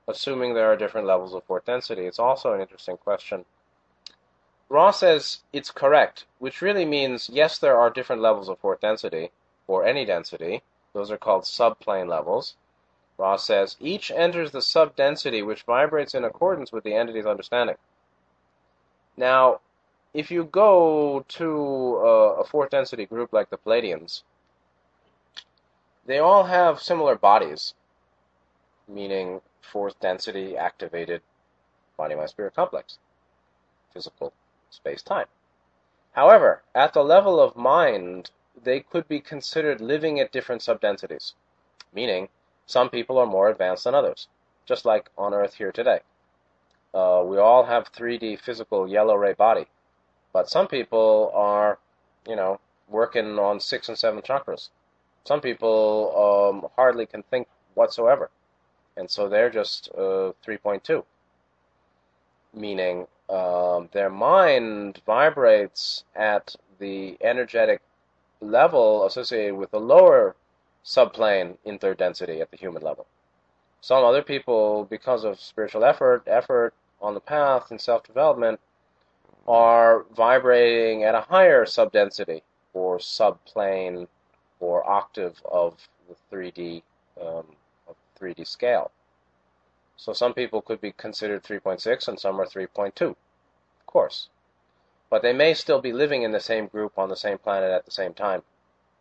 [0.08, 2.06] assuming there are different levels of fourth density?
[2.06, 3.46] It's also an interesting question.
[4.70, 9.32] Ra says it's correct, which really means yes, there are different levels of fourth density,
[9.68, 10.62] or any density,
[10.94, 12.56] Those are called subplane levels.
[13.18, 17.76] Ra says each enters the subdensity which vibrates in accordance with the entity's understanding.
[19.16, 19.60] Now,
[20.14, 24.24] if you go to a, a fourth density group like the Pleiadians,
[26.06, 27.74] they all have similar bodies,
[28.88, 29.42] meaning
[29.72, 31.22] fourth density activated
[31.98, 32.98] body mind spirit complex,
[33.94, 34.34] physical
[34.70, 35.28] space time.
[36.14, 38.32] However, at the level of mind,
[38.64, 41.34] they could be considered living at different subdensities,
[41.94, 42.30] meaning
[42.66, 44.28] some people are more advanced than others,
[44.66, 46.02] just like on Earth here today.
[46.94, 49.68] Uh, we all have 3D physical yellow ray body,
[50.34, 51.80] but some people are,
[52.28, 54.70] you know, working on six and seven chakras.
[55.26, 58.30] Some people um, hardly can think whatsoever,
[58.98, 61.04] and so they're just uh, 3.2,
[62.54, 67.82] meaning um, their mind vibrates at the energetic
[68.42, 70.36] level associated with the lower
[70.84, 73.06] subplane in third density at the human level.
[73.82, 78.60] Some other people, because of spiritual effort, effort on the path and self development,
[79.48, 82.42] are vibrating at a higher subdensity
[82.74, 84.08] or subplane
[84.60, 85.76] or octave of
[86.10, 86.82] the 3D
[87.22, 87.46] um,
[88.18, 88.92] 3D scale.
[89.96, 93.16] So some people could be considered 3.6 and some are 3.2, of
[93.86, 94.30] course.
[95.10, 97.86] But they may still be living in the same group on the same planet at
[97.86, 98.44] the same time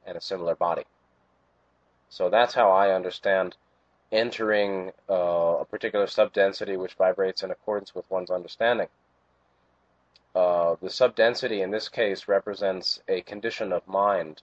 [0.06, 0.84] and a similar body.
[2.08, 3.56] So that's how I understand
[4.12, 8.88] entering uh, a particular subdensity which vibrates in accordance with one's understanding.
[10.34, 14.42] Uh, the subdensity in this case represents a condition of mind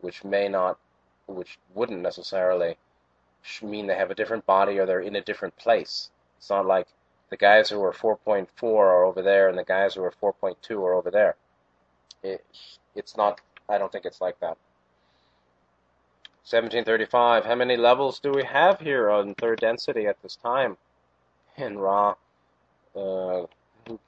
[0.00, 0.78] which may not,
[1.26, 2.76] which wouldn't necessarily
[3.62, 6.10] mean they have a different body or they're in a different place.
[6.38, 6.88] It's not like
[7.30, 10.94] the guys who are 4.4 are over there and the guys who are 4.2 are
[10.94, 11.36] over there.
[12.22, 12.44] It,
[12.94, 14.56] it's not, I don't think it's like that.
[16.48, 17.44] 1735.
[17.44, 20.76] How many levels do we have here on third density at this time?
[21.56, 22.14] And Ra
[22.94, 23.46] uh,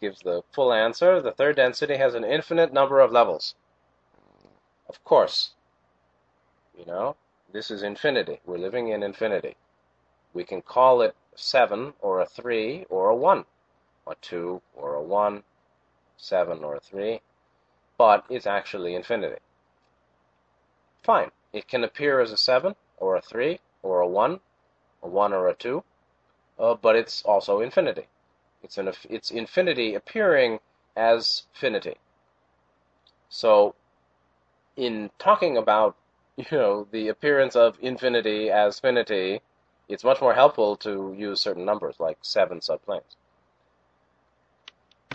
[0.00, 1.20] gives the full answer.
[1.20, 3.56] The third density has an infinite number of levels.
[4.88, 5.50] Of course.
[6.78, 7.16] You know,
[7.52, 8.40] this is infinity.
[8.44, 9.56] We're living in infinity.
[10.34, 13.44] We can call it 7 or a 3 or a 1,
[14.06, 15.42] a 2 or a 1,
[16.16, 17.20] 7 or a 3,
[17.96, 19.40] but it's actually infinity.
[21.02, 21.30] Fine.
[21.52, 24.40] It can appear as a 7 or a 3 or a 1,
[25.02, 25.82] a 1 or a 2,
[26.58, 28.08] uh, but it's also infinity.
[28.62, 30.60] It's, an, it's infinity appearing
[30.96, 31.96] as finity.
[33.28, 33.74] So,
[34.76, 35.96] in talking about
[36.38, 39.40] you know the appearance of infinity as finity,
[39.88, 43.16] it's much more helpful to use certain numbers like seven subplanes.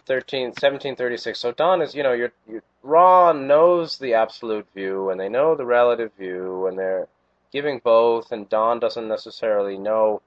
[0.05, 1.39] 13, 1736.
[1.39, 5.65] So Don is, you know, your, your knows the absolute view and they know the
[5.65, 7.07] relative view and they're
[7.53, 10.21] giving both, and Don doesn't necessarily know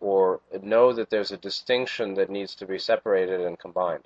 [0.00, 4.04] or know that there's a distinction that needs to be separated and combined.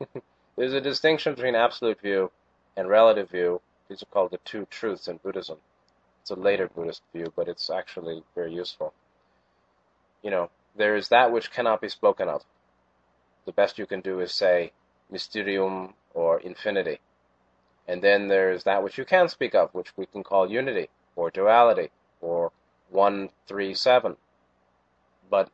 [0.56, 2.30] there's a distinction between absolute view
[2.76, 3.60] and relative view.
[3.88, 5.58] These are called the two truths in Buddhism.
[6.20, 8.92] It's a later Buddhist view, but it's actually very useful.
[10.22, 12.44] You know, there is that which cannot be spoken of
[13.48, 14.72] the best you can do is say
[15.10, 16.98] mysterium or infinity.
[17.88, 21.30] And then there's that which you can speak of, which we can call unity or
[21.30, 21.88] duality
[22.20, 22.52] or
[22.90, 24.16] one, three, seven,
[25.30, 25.48] but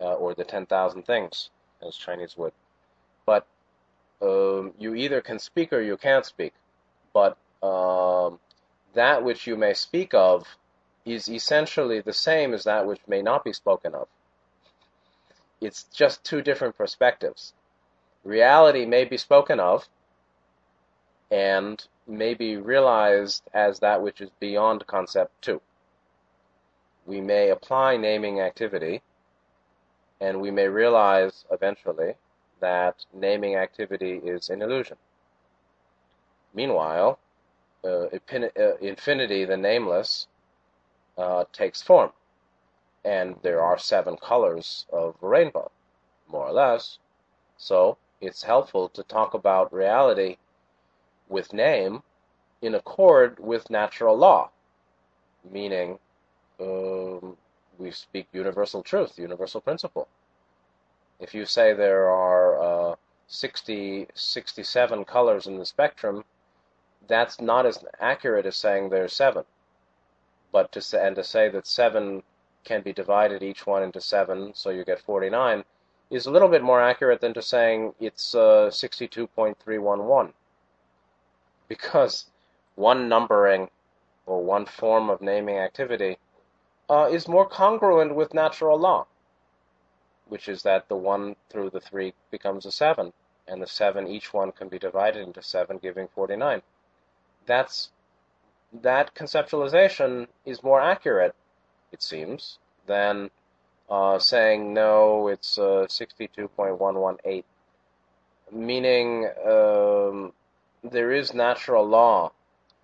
[0.00, 1.50] uh, or the ten thousand things,
[1.84, 2.52] as Chinese would.
[3.24, 3.44] But
[4.22, 6.52] um, you either can speak or you can't speak.
[7.12, 8.38] But um,
[8.94, 10.46] that which you may speak of
[11.04, 14.08] is essentially the same as that which may not be spoken of
[15.60, 17.54] it's just two different perspectives.
[18.24, 19.88] Reality may be spoken of
[21.30, 25.60] and may be realized as that which is beyond concept too.
[27.06, 29.02] We may apply naming activity
[30.20, 32.14] and we may realize eventually
[32.60, 34.96] that naming activity is an illusion.
[36.54, 37.18] Meanwhile,
[37.86, 40.26] uh, uh infinity, the nameless,
[41.16, 42.12] uh, takes form
[43.06, 45.70] and there are seven colors of rainbow,
[46.26, 46.98] more or less.
[47.56, 50.38] So it's helpful to talk about reality
[51.28, 52.02] with name
[52.60, 54.50] in accord with natural law,
[55.48, 56.00] meaning
[56.60, 57.36] um,
[57.78, 60.08] we speak universal truth, universal principle.
[61.20, 62.96] If you say there are uh,
[63.28, 66.24] 60, 67 colors in the spectrum,
[67.08, 69.44] that's not as accurate as saying there's seven.
[70.52, 72.22] But to say, and to say that seven
[72.64, 75.64] can be divided each one into seven, so you get 49,
[76.10, 80.32] is a little bit more accurate than to saying it's uh, 62.311.
[81.68, 82.26] Because
[82.74, 83.68] one numbering
[84.26, 86.18] or one form of naming activity,
[86.90, 89.06] uh, is more congruent with natural law,
[90.28, 93.12] which is that the 1 through the 3 becomes a 7,
[93.48, 96.62] and the 7, each one can be divided into 7, giving 49.
[97.46, 97.90] That's,
[98.82, 101.34] that conceptualization is more accurate,
[101.92, 103.30] it seems, than
[103.88, 107.44] uh, saying, no, it's uh, 62.118,
[108.52, 110.32] meaning um,
[110.82, 112.32] there is natural law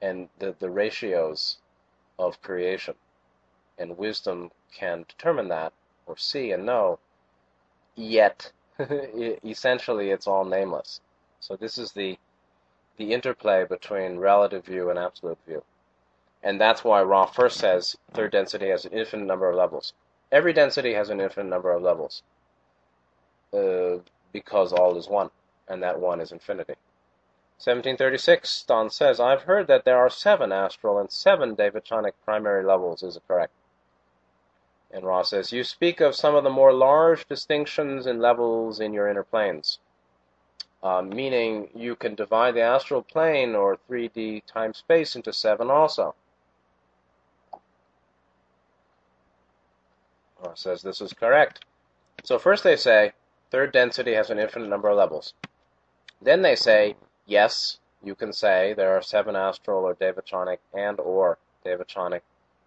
[0.01, 1.59] and the, the ratios
[2.19, 2.95] of creation.
[3.79, 5.73] And wisdom can determine that,
[6.07, 6.99] or see and know,
[7.95, 8.53] yet
[9.45, 11.01] essentially it's all nameless.
[11.41, 12.19] So this is the
[12.97, 15.63] the interplay between relative view and absolute view.
[16.43, 19.93] And that's why Ra first says third density has an infinite number of levels.
[20.31, 22.23] Every density has an infinite number of levels.
[23.53, 23.99] Uh,
[24.33, 25.31] because all is one,
[25.69, 26.75] and that one is infinity.
[27.59, 33.03] 1736, Don says, I've heard that there are seven astral and seven devachanic primary levels.
[33.03, 33.53] Is it correct?
[34.91, 38.93] And Ra says, You speak of some of the more large distinctions in levels in
[38.93, 39.79] your inner planes.
[40.83, 46.15] Uh, meaning you can divide the astral plane or 3D time space into seven also.
[50.43, 51.65] Ra says this is correct.
[52.25, 53.13] So first they say
[53.51, 55.35] third density has an infinite number of levels.
[56.21, 61.39] Then they say yes, you can say there are seven astral or devachanic and or
[61.65, 62.23] devachanic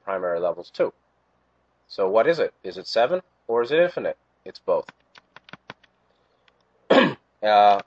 [0.05, 0.93] primary levels too.
[1.87, 2.53] So what is it?
[2.63, 4.17] Is it seven or is it infinite?
[4.45, 4.85] It's both.
[7.43, 7.81] uh,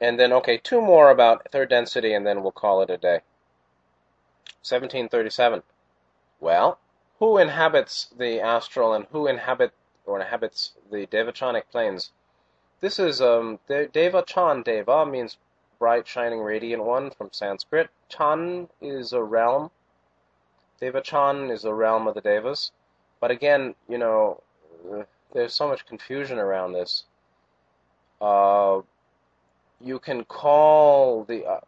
[0.00, 3.20] and then, okay, two more about third density, and then we'll call it a day.
[4.62, 5.62] 1737.
[6.40, 6.78] Well,
[7.18, 9.72] who inhabits the astral and who inhabit
[10.06, 12.12] or inhabits the devachanic planes?
[12.80, 14.62] This is um, Deva Chan.
[14.62, 15.36] Deva means
[15.78, 17.90] bright, shining, radiant one from Sanskrit.
[18.08, 19.70] Chan is a realm.
[20.80, 22.72] Devachan is a realm of the Devas.
[23.20, 24.42] But again, you know,
[25.32, 27.04] there's so much confusion around this.
[28.20, 28.80] Uh,
[29.80, 31.46] you can call the.
[31.46, 31.60] Uh,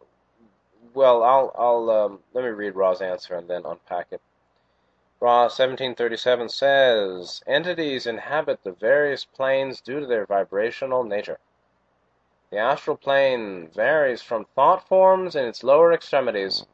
[0.93, 4.21] well, I'll I'll um, let me read Ra's answer and then unpack it.
[5.19, 11.39] Ra 1737 says entities inhabit the various planes due to their vibrational nature.
[12.51, 16.65] The astral plane varies from thought forms in its lower extremities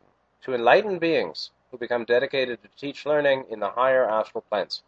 [0.41, 4.83] to enlightened beings who become dedicated to teach learning in the higher astral planes.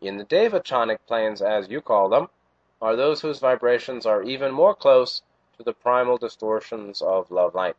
[0.00, 2.28] In the devachanic planes, as you call them,
[2.82, 5.22] are those whose vibrations are even more close
[5.56, 7.76] to the primal distortions of love light.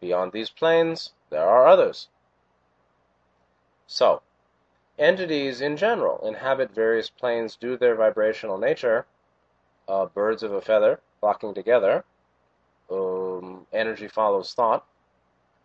[0.00, 2.08] Beyond these planes, there are others.
[3.86, 4.22] So,
[4.98, 9.06] entities in general inhabit various planes due to their vibrational nature.
[9.88, 12.04] Uh, birds of a feather, flocking together.
[12.90, 14.86] Um, energy follows thought.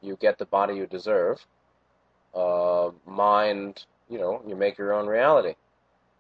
[0.01, 1.45] You get the body you deserve.
[2.33, 5.55] Uh, mind, you know, you make your own reality.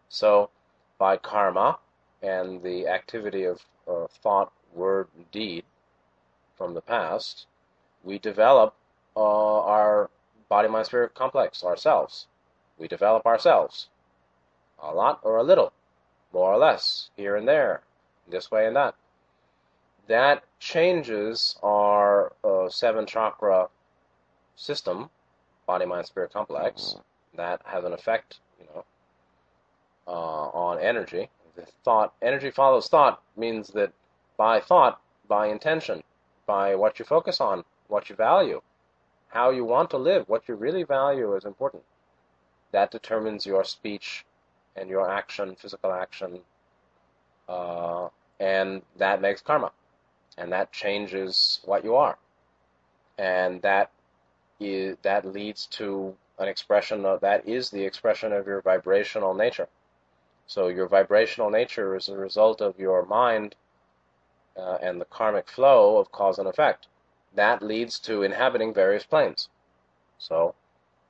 [0.09, 0.49] So,
[0.97, 1.79] by karma
[2.21, 5.63] and the activity of uh, thought, word, and deed
[6.57, 7.45] from the past,
[8.03, 8.75] we develop
[9.15, 10.09] uh, our
[10.49, 12.27] body, mind, spirit complex ourselves.
[12.77, 13.89] We develop ourselves.
[14.81, 15.71] A lot or a little,
[16.33, 17.81] more or less, here and there,
[18.29, 18.95] this way and that
[20.07, 23.67] that changes our uh, seven chakra
[24.55, 25.09] system,
[25.65, 26.95] body, mind, spirit complex.
[27.35, 28.85] That has an effect, you know,
[30.07, 31.29] uh, on energy.
[31.55, 33.91] The thought, energy follows thought means that
[34.37, 36.03] by thought, by intention,
[36.45, 38.61] by what you focus on, what you value,
[39.29, 41.83] how you want to live, what you really value is important.
[42.71, 44.25] That determines your speech
[44.75, 46.39] and your action, physical action,
[47.47, 48.09] uh,
[48.39, 49.71] and that makes karma
[50.37, 52.17] and that changes what you are,
[53.17, 53.91] and that
[54.59, 59.67] is that leads to an expression of that is the expression of your vibrational nature.
[60.47, 63.55] So your vibrational nature is a result of your mind
[64.57, 66.87] uh, and the karmic flow of cause and effect.
[67.35, 69.49] That leads to inhabiting various planes.
[70.17, 70.55] So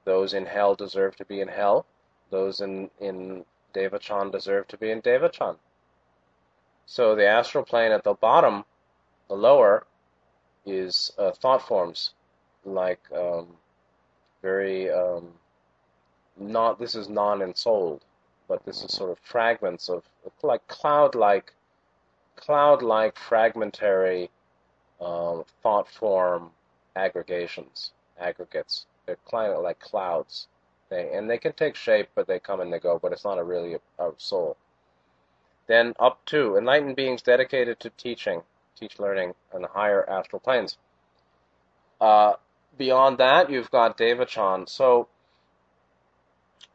[0.06, 1.86] those in hell deserve to be in hell.
[2.30, 5.58] Those in in Devachan deserve to be in Devachan.
[6.86, 8.66] So the astral plane at the bottom
[9.28, 9.86] the lower
[10.66, 12.14] is uh, thought forms
[12.66, 13.48] like um,
[14.42, 15.30] very um,
[16.38, 16.80] not.
[16.80, 18.04] This is non-ensouled,
[18.48, 20.04] but this is sort of fragments of
[20.42, 21.54] like cloud-like,
[22.36, 24.30] cloud-like fragmentary
[25.00, 26.52] uh, thought form
[26.96, 28.86] aggregations, aggregates.
[29.06, 30.48] They're kind of like clouds.
[30.90, 33.00] They, and they can take shape, but they come and they go.
[33.02, 34.58] But it's not a really a, a soul.
[35.68, 38.44] Then up to enlightened beings dedicated to teaching
[38.76, 40.78] teach learning on the higher astral planes.
[42.02, 42.34] Uh,
[42.78, 44.68] beyond that, you've got Devachan.
[44.68, 45.08] So,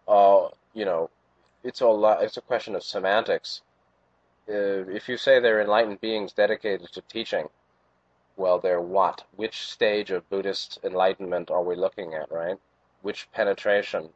[0.06, 1.10] uh, you know,
[1.62, 3.62] it's a lot, it's a question of semantics.
[4.48, 7.48] Uh, if you say they're enlightened beings dedicated to teaching,
[8.36, 9.24] well, they're what?
[9.36, 12.56] Which stage of Buddhist enlightenment are we looking at, right?
[13.02, 14.08] Which penetration?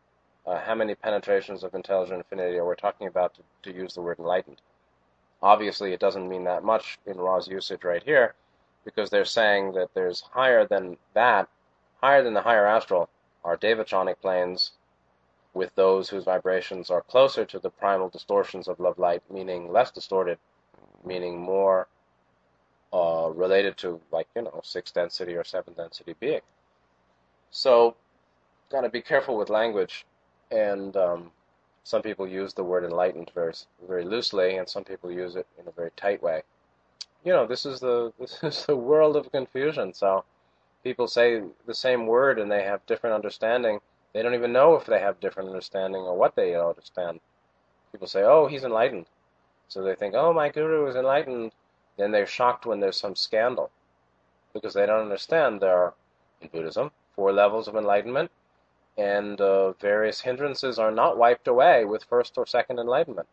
[0.46, 4.00] Uh, how many penetrations of intelligent infinity are we talking about to, to use the
[4.00, 4.62] word enlightened?
[5.42, 8.34] Obviously, it doesn't mean that much in Ra's usage right here,
[8.84, 11.48] because they're saying that there's higher than that,
[12.00, 13.08] higher than the higher astral,
[13.44, 14.72] are devachanic planes,
[15.54, 19.90] with those whose vibrations are closer to the primal distortions of love light, meaning less
[19.90, 20.38] distorted,
[21.04, 21.88] meaning more
[22.92, 26.40] uh, related to like you know sixth density or seventh density being.
[27.50, 27.96] So,
[28.70, 30.06] gotta be careful with language,
[30.50, 31.30] and um,
[31.84, 33.52] some people use the word enlightened very
[33.86, 36.42] very loosely, and some people use it in a very tight way.
[37.24, 39.92] You know, this is the this is the world of confusion.
[39.92, 40.24] So,
[40.82, 43.80] people say the same word and they have different understanding.
[44.12, 47.20] They don't even know if they have different understanding or what they understand.
[47.92, 49.06] People say, "Oh, he's enlightened,"
[49.68, 51.52] so they think, "Oh, my guru is enlightened."
[51.96, 53.70] Then they're shocked when there's some scandal
[54.52, 55.94] because they don't understand there are,
[56.40, 58.30] in Buddhism, four levels of enlightenment,
[58.96, 63.28] and uh, various hindrances are not wiped away with first or second enlightenment.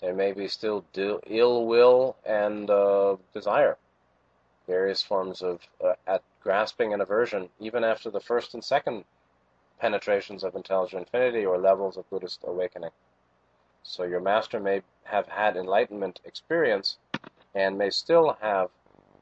[0.00, 3.78] There may be still ill will and uh, desire,
[4.66, 9.04] various forms of uh, at grasping and aversion, even after the first and second
[9.80, 12.90] penetrations of intelligent infinity or levels of Buddhist awakening.
[13.82, 16.98] So your master may have had enlightenment experience
[17.54, 18.70] and may still have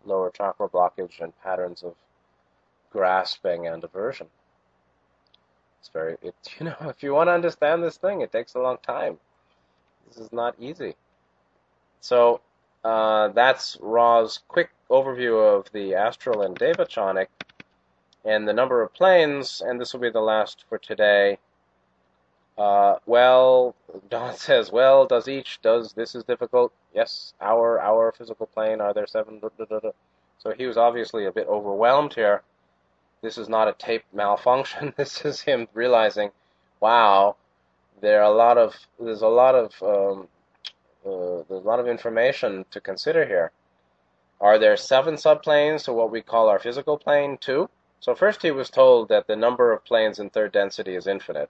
[0.04, 1.94] lower chakra blockage and patterns of
[2.90, 4.26] grasping and aversion.
[5.80, 8.60] It's very, it, you know, if you want to understand this thing, it takes a
[8.60, 9.18] long time.
[10.08, 10.94] This is not easy.
[12.00, 12.40] So
[12.84, 17.26] uh, that's Ra's quick overview of the astral and devachanic
[18.24, 21.38] and the number of planes, and this will be the last for today.
[22.56, 23.74] Uh, well,
[24.10, 26.72] Don says, well, does each, does, this is difficult?
[26.94, 29.40] Yes, our, our physical plane, are there seven?
[30.38, 32.42] So he was obviously a bit overwhelmed here.
[33.22, 34.94] This is not a tape malfunction.
[34.96, 36.30] this is him realizing,
[36.80, 37.36] wow,
[38.00, 40.28] there are a lot of, there's a lot of, um,
[41.06, 43.50] uh, there's a lot of information to consider here.
[44.40, 47.70] Are there seven subplanes to what we call our physical plane too?
[48.00, 51.48] So first he was told that the number of planes in third density is infinite.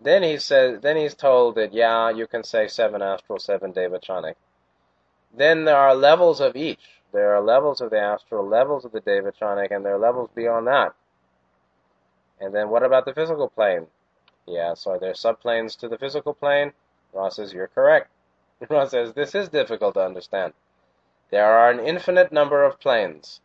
[0.00, 4.34] Then he says, then he's told that yeah, you can say seven astral, seven devachanic.
[5.34, 7.00] Then there are levels of each.
[7.12, 10.66] There are levels of the astral, levels of the devachanic, and there are levels beyond
[10.66, 10.94] that.
[12.40, 13.86] And then what about the physical plane?
[14.46, 16.72] Yeah, so are there subplanes to the physical plane?
[17.12, 18.10] Ra says, you're correct.
[18.68, 20.52] Ra says, this is difficult to understand.
[21.30, 23.40] There are an infinite number of planes.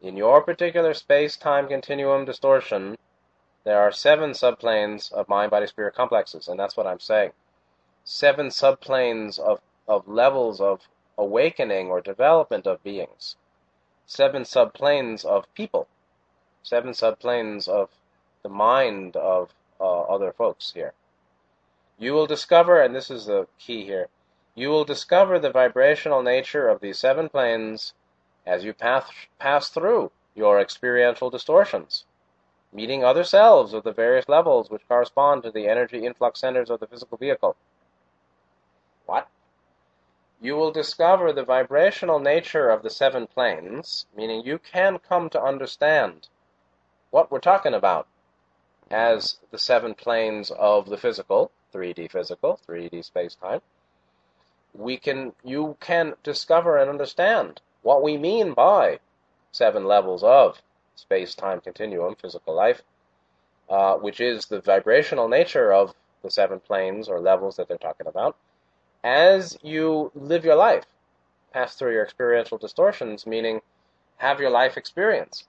[0.00, 2.96] In your particular space-time continuum distortion,
[3.64, 7.32] there are seven subplanes of mind body spirit complexes, and that's what I'm saying.
[8.04, 10.82] Seven subplanes of, of levels of
[11.18, 13.34] awakening or development of beings.
[14.06, 15.88] Seven subplanes of people.
[16.62, 17.90] Seven subplanes of
[18.44, 20.92] the mind of uh, other folks here.
[21.98, 24.08] You will discover, and this is the key here,
[24.56, 27.94] you will discover the vibrational nature of these seven planes
[28.44, 32.04] as you pass, pass through your experiential distortions
[32.76, 36.78] meeting other selves of the various levels which correspond to the energy influx centers of
[36.78, 37.56] the physical vehicle.
[39.06, 39.28] What?
[40.40, 45.42] You will discover the vibrational nature of the seven planes, meaning you can come to
[45.42, 46.28] understand
[47.10, 48.06] what we're talking about
[48.90, 53.62] as the seven planes of the physical, 3D physical, 3D space-time.
[54.78, 58.98] We can, you can discover and understand what we mean by
[59.52, 60.60] seven levels of
[60.96, 62.82] space-time continuum, physical life,
[63.70, 68.06] uh, which is the vibrational nature of the seven planes or levels that they're talking
[68.06, 68.36] about,
[69.02, 70.84] as you live your life,
[71.52, 73.60] pass through your experiential distortions, meaning
[74.18, 75.44] have your life experience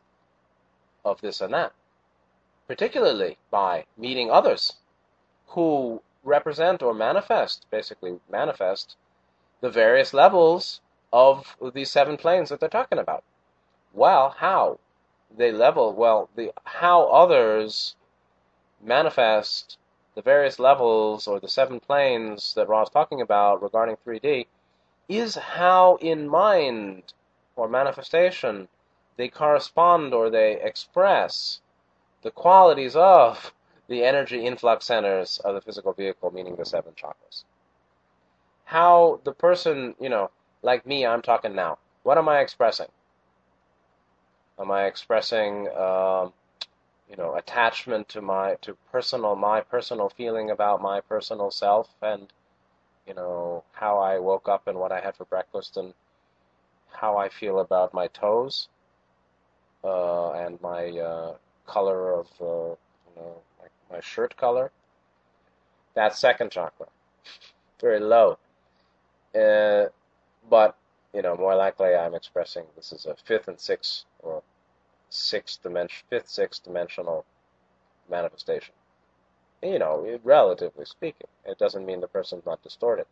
[1.03, 1.73] of this and that,
[2.67, 4.73] particularly by meeting others
[5.47, 8.95] who represent or manifest, basically manifest,
[9.61, 10.81] the various levels
[11.11, 13.23] of these seven planes that they're talking about.
[13.93, 14.79] Well, how?
[15.35, 17.95] they level well the how others
[18.81, 19.77] manifest
[20.15, 24.47] the various levels or the seven planes that Ra's talking about regarding 3D
[25.09, 27.13] is how in mind
[27.55, 28.67] or manifestation
[29.17, 31.61] they correspond or they express
[32.21, 33.53] the qualities of
[33.87, 37.43] the energy influx centers of the physical vehicle, meaning the seven chakras.
[38.67, 40.29] How the person, you know,
[40.61, 41.77] like me, I'm talking now.
[42.03, 42.89] What am I expressing?
[44.59, 46.33] Am I expressing, um,
[47.09, 52.27] you know, attachment to my to personal my personal feeling about my personal self and
[53.07, 55.93] you know how I woke up and what I had for breakfast and
[56.91, 58.67] how I feel about my toes
[59.81, 61.35] uh, and my uh,
[61.65, 62.75] color of uh,
[63.05, 63.41] you know
[63.89, 64.71] my shirt color.
[65.93, 66.87] That second chakra,
[67.79, 68.37] very low.
[69.37, 69.89] Uh,
[70.49, 70.75] but
[71.13, 74.43] you know, more likely I'm expressing this is a fifth and sixth or
[75.09, 77.25] sixth dimension, fifth, sixth dimensional
[78.09, 78.73] manifestation.
[79.61, 83.07] You know, relatively speaking, it doesn't mean the person's not distorted.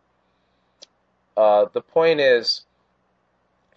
[1.36, 2.66] Uh, the point is,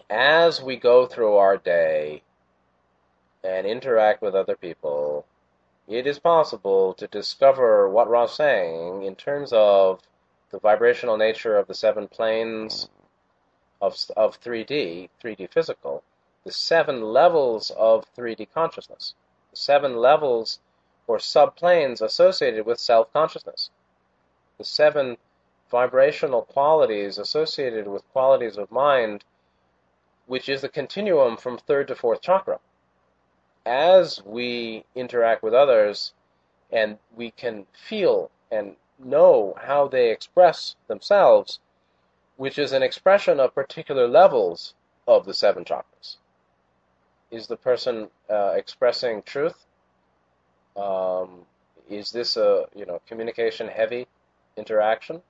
[0.09, 2.21] as we go through our day
[3.43, 5.25] and interact with other people,
[5.87, 10.01] it is possible to discover what Ra's saying in terms of
[10.51, 12.89] the vibrational nature of the seven planes
[13.81, 16.03] of, of 3D, 3D physical,
[16.43, 19.13] the seven levels of 3D consciousness,
[19.51, 20.59] the seven levels
[21.07, 23.69] or subplanes associated with self consciousness,
[24.57, 25.17] the seven
[25.69, 29.23] vibrational qualities associated with qualities of mind,
[30.25, 32.59] which is the continuum from third to fourth chakra.
[33.65, 36.13] As we interact with others
[36.71, 41.59] and we can feel and know how they express themselves,
[42.37, 44.73] which is an expression of particular levels
[45.07, 46.17] of the seven chakras.
[47.31, 49.65] Is the person uh, expressing truth?
[50.75, 51.45] Um,
[51.89, 54.07] is this a you know communication heavy
[54.57, 55.21] interaction,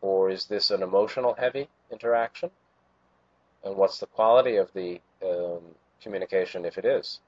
[0.00, 2.50] or is this an emotional heavy interaction?
[3.64, 5.62] And what's the quality of the um,
[6.00, 7.20] communication if it is?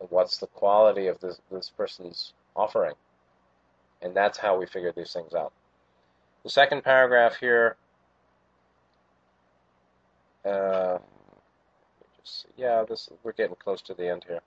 [0.00, 2.94] And what's the quality of this, this person's offering?
[4.04, 5.52] And that's how we figure these things out.
[6.44, 7.76] The second paragraph here,
[10.44, 10.98] uh,
[12.20, 14.40] just, yeah, this we're getting close to the end here.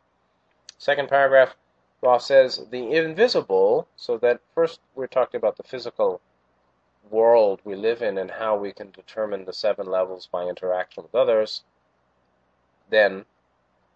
[0.77, 1.55] Second paragraph,
[2.03, 3.87] Ra says the invisible.
[3.95, 6.21] So that first we're talking about the physical
[7.09, 11.15] world we live in and how we can determine the seven levels by interaction with
[11.15, 11.63] others.
[12.91, 13.25] Then,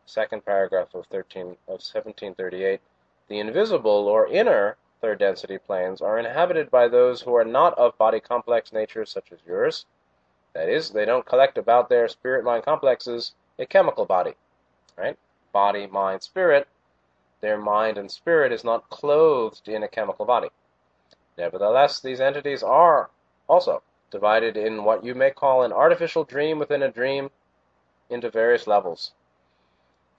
[0.07, 2.81] second paragraph of 13 of 1738,
[3.27, 7.98] the invisible or inner third density planes are inhabited by those who are not of
[7.98, 9.86] body complex natures such as yours.
[10.53, 14.36] That is, they don't collect about their spirit mind complexes a chemical body.
[14.98, 15.18] Right?
[15.52, 16.68] Body, mind, spirit.
[17.41, 20.49] Their mind and spirit is not clothed in a chemical body.
[21.38, 23.10] Nevertheless, these entities are
[23.48, 27.32] also divided in what you may call an artificial dream within a dream
[28.10, 29.14] into various levels.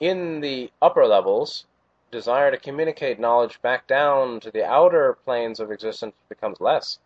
[0.01, 1.67] In the upper levels,
[2.13, 6.99] desire to communicate knowledge back down to the outer planes of existence becomes less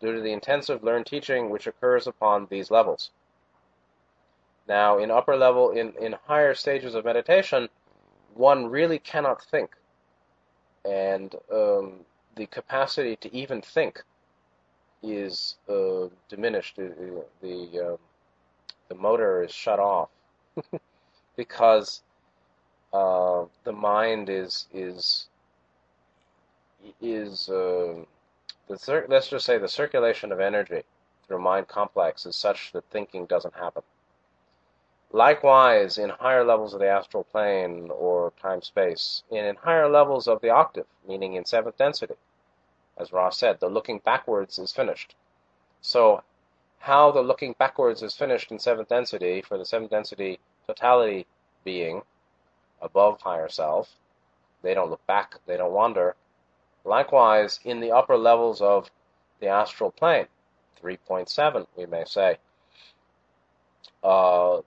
[0.00, 3.10] due to the intensive learned teaching which occurs upon these levels.
[4.66, 7.68] Now, in upper level, in, in higher stages of meditation,
[8.34, 9.70] one really cannot think.
[10.84, 12.00] And um,
[12.34, 14.02] the capacity to even think
[15.02, 16.76] is uh, diminished.
[16.76, 17.96] The, the, uh,
[18.88, 20.08] the motor is shut off
[21.36, 22.02] because
[22.92, 25.28] uh, the mind is is
[27.00, 28.04] is uh,
[28.68, 30.82] the cir- let's just say the circulation of energy
[31.26, 33.82] through mind complex is such that thinking doesn't happen.
[35.12, 40.26] Likewise, in higher levels of the astral plane or time space, and in higher levels
[40.26, 42.14] of the octave, meaning in seventh density,
[42.96, 45.14] as Ra said, the looking backwards is finished.
[45.80, 46.22] So,
[46.80, 51.26] how the looking backwards is finished in seventh density for the seventh density totality
[51.64, 52.02] being
[52.80, 53.96] above higher self.
[54.62, 56.16] They don't look back, they don't wander.
[56.84, 58.90] Likewise, in the upper levels of
[59.40, 60.26] the astral plane,
[60.82, 62.38] 3.7, we may say,
[64.02, 64.60] uh,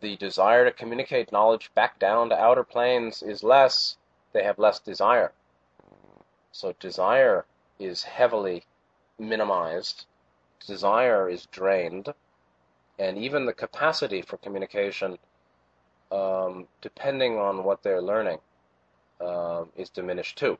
[0.00, 3.96] the desire to communicate knowledge back down to outer planes is less,
[4.32, 5.32] they have less desire.
[6.52, 7.44] So desire
[7.78, 8.64] is heavily
[9.18, 10.06] minimized,
[10.66, 12.12] desire is drained,
[12.98, 15.18] and even the capacity for communication
[16.10, 18.38] um, depending on what they're learning,
[19.20, 20.58] uh, is diminished too,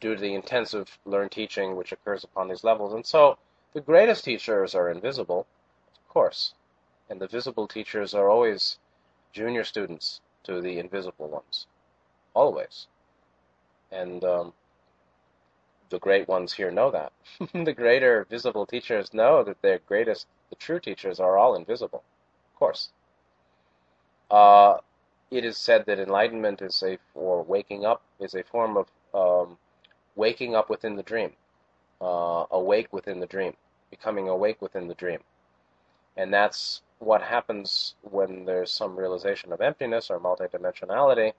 [0.00, 2.92] due to the intensive learn teaching which occurs upon these levels.
[2.92, 3.38] And so
[3.72, 5.46] the greatest teachers are invisible,
[5.94, 6.54] of course,
[7.08, 8.78] and the visible teachers are always
[9.32, 11.66] junior students to the invisible ones,
[12.34, 12.86] always.
[13.92, 14.52] And um,
[15.90, 17.12] the great ones here know that.
[17.64, 22.04] the greater visible teachers know that their greatest, the true teachers are all invisible,
[22.52, 22.90] of course.
[24.30, 24.78] Uh,
[25.30, 29.58] it is said that enlightenment is a or waking up is a form of um,
[30.16, 31.32] waking up within the dream,
[32.00, 33.54] uh, awake within the dream,
[33.90, 35.20] becoming awake within the dream,
[36.16, 41.32] and that's what happens when there's some realization of emptiness or multidimensionality,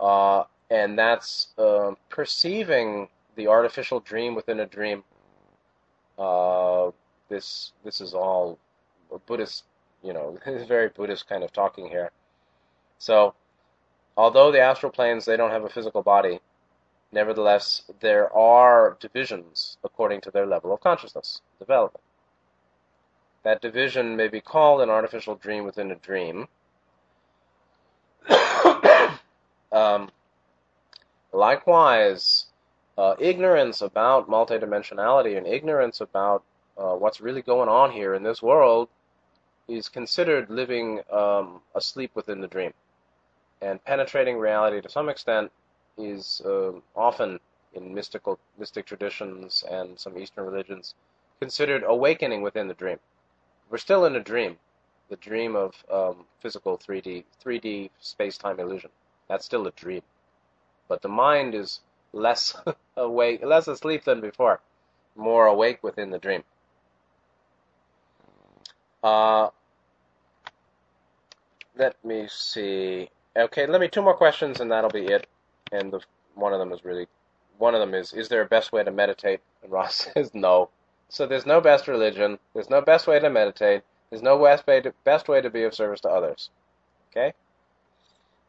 [0.00, 5.04] uh, and that's uh, perceiving the artificial dream within a dream.
[6.18, 6.90] Uh,
[7.28, 8.58] this this is all
[9.26, 9.64] Buddhist,
[10.04, 12.10] you know, very Buddhist kind of talking here.
[12.98, 13.34] So,
[14.16, 16.40] although the astral planes they don't have a physical body,
[17.10, 22.02] nevertheless there are divisions according to their level of consciousness development.
[23.42, 26.48] That division may be called an artificial dream within a dream.
[29.72, 30.10] um,
[31.32, 32.46] likewise,
[32.96, 36.42] uh, ignorance about multidimensionality and ignorance about
[36.78, 38.88] uh, what's really going on here in this world
[39.68, 42.72] is considered living um, asleep within the dream.
[43.60, 45.50] And penetrating reality to some extent
[45.96, 47.40] is uh, often
[47.72, 50.94] in mystical mystic traditions and some Eastern religions
[51.40, 52.98] considered awakening within the dream.
[53.70, 54.58] We're still in a dream,
[55.08, 58.90] the dream of um, physical 3D 3D space-time illusion.
[59.28, 60.02] That's still a dream,
[60.88, 61.80] but the mind is
[62.12, 62.56] less
[62.96, 64.60] awake, less asleep than before,
[65.16, 66.44] more awake within the dream.
[69.04, 69.50] Uh,
[71.76, 73.10] let me see.
[73.36, 75.26] Okay, let me two more questions, and that'll be it.
[75.70, 76.00] And the,
[76.34, 77.06] one of them is really,
[77.58, 79.40] one of them is, is there a best way to meditate?
[79.62, 80.70] And Ra says no.
[81.10, 82.38] So there's no best religion.
[82.54, 83.82] There's no best way to meditate.
[84.08, 86.48] There's no best way to, best way to be of service to others.
[87.10, 87.34] Okay?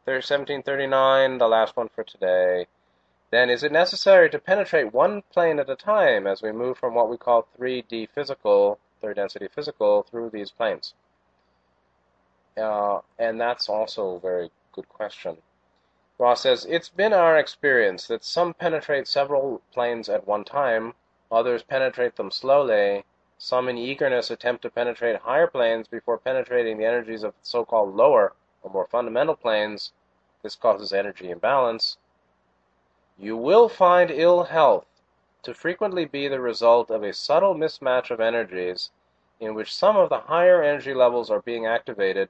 [0.04, 2.66] 1739, the last one for today.
[3.30, 6.94] Then is it necessary to penetrate one plane at a time as we move from
[6.94, 10.94] what we call 3D physical, third density physical, through these planes?
[12.56, 15.36] Uh, and that's also a very good question.
[16.18, 20.94] Ra says, It's been our experience that some penetrate several planes at one time,
[21.30, 23.04] others penetrate them slowly,
[23.38, 27.94] some in eagerness attempt to penetrate higher planes before penetrating the energies of so called
[27.94, 28.32] lower
[28.62, 29.92] or more fundamental planes.
[30.42, 31.98] This causes energy imbalance.
[33.18, 34.86] You will find ill health
[35.46, 38.90] to frequently be the result of a subtle mismatch of energies
[39.38, 42.28] in which some of the higher energy levels are being activated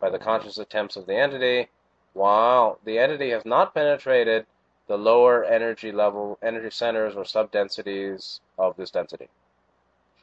[0.00, 1.68] by the conscious attempts of the entity
[2.12, 4.46] while the entity has not penetrated
[4.88, 9.28] the lower energy level, energy centers or subdensities of this density.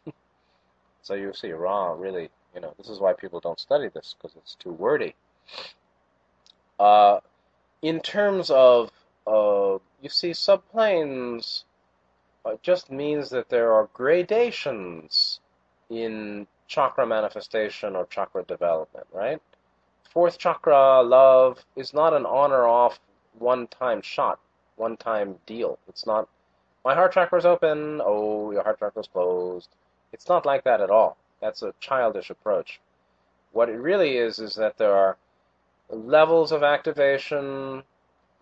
[1.01, 4.35] so you see, Ra really, you know, this is why people don't study this because
[4.35, 5.15] it's too wordy.
[6.77, 7.21] Uh,
[7.81, 8.91] in terms of,
[9.27, 11.63] uh, you see, subplanes
[12.45, 15.39] uh, just means that there are gradations
[15.89, 19.41] in chakra manifestation or chakra development, right?
[20.13, 22.99] fourth chakra love is not an on or off
[23.39, 24.39] one time shot,
[24.75, 25.79] one time deal.
[25.87, 26.29] It's not
[26.85, 29.69] my heart chakra is open, oh your heart chakra is closed.
[30.11, 31.17] It's not like that at all.
[31.41, 32.79] That's a childish approach.
[33.51, 35.17] What it really is is that there are
[35.89, 37.83] levels of activation,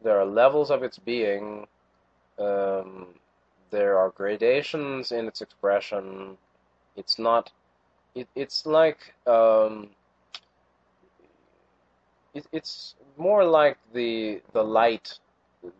[0.03, 1.67] there are levels of its being,
[2.37, 3.07] um,
[3.71, 6.37] there are gradations in its expression.
[6.95, 7.51] It's not.
[8.15, 9.89] It, it's like um,
[12.33, 15.19] it, it's more like the the light,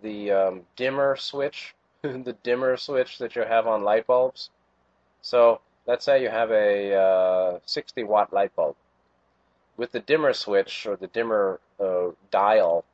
[0.02, 4.50] the um, dimmer switch, the dimmer switch that you have on light bulbs.
[5.22, 8.76] So let's say you have a uh, 60 watt light bulb.
[9.78, 12.86] With the dimmer switch or the dimmer uh, dial,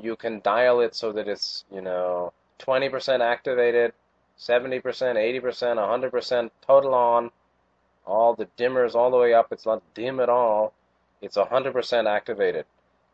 [0.00, 3.92] you can dial it so that it's you know 20% activated,
[4.38, 7.30] 70%, 80%, 100% total on.
[8.06, 9.52] All the dimmers all the way up.
[9.52, 10.72] It's not dim at all.
[11.20, 12.64] It's 100% activated.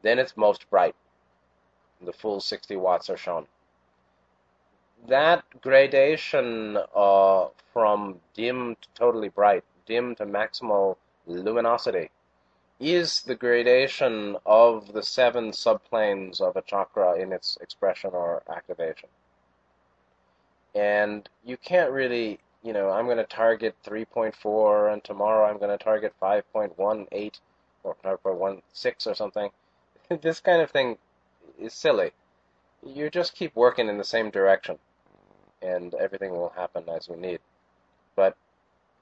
[0.03, 0.95] Then it's most bright.
[2.01, 3.47] The full 60 watts are shown.
[5.07, 10.97] That gradation uh, from dim to totally bright, dim to maximal
[11.27, 12.11] luminosity,
[12.81, 19.09] is the gradation of the seven subplanes of a chakra in its expression or activation.
[20.75, 25.77] And you can't really, you know, I'm going to target 3.4, and tomorrow I'm going
[25.77, 27.33] to target 5.18
[27.85, 29.51] or 5.16 or something.
[30.21, 30.99] this kind of thing
[31.59, 32.13] is silly.
[32.85, 34.79] You just keep working in the same direction,
[35.63, 37.41] and everything will happen as you need.
[38.17, 38.37] But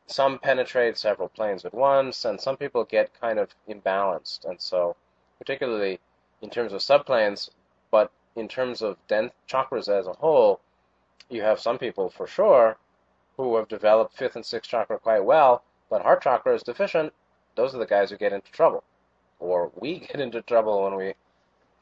[0.06, 4.44] some penetrate several planes at once, and some people get kind of imbalanced.
[4.44, 4.96] And so,
[5.38, 6.00] particularly
[6.42, 7.50] in terms of subplanes,
[7.90, 10.60] but in terms of dense chakras as a whole,
[11.30, 12.76] you have some people for sure
[13.36, 17.12] who have developed fifth and sixth chakra quite well, but heart chakra is deficient.
[17.56, 18.84] Those are the guys who get into trouble
[19.42, 21.14] or we get into trouble when we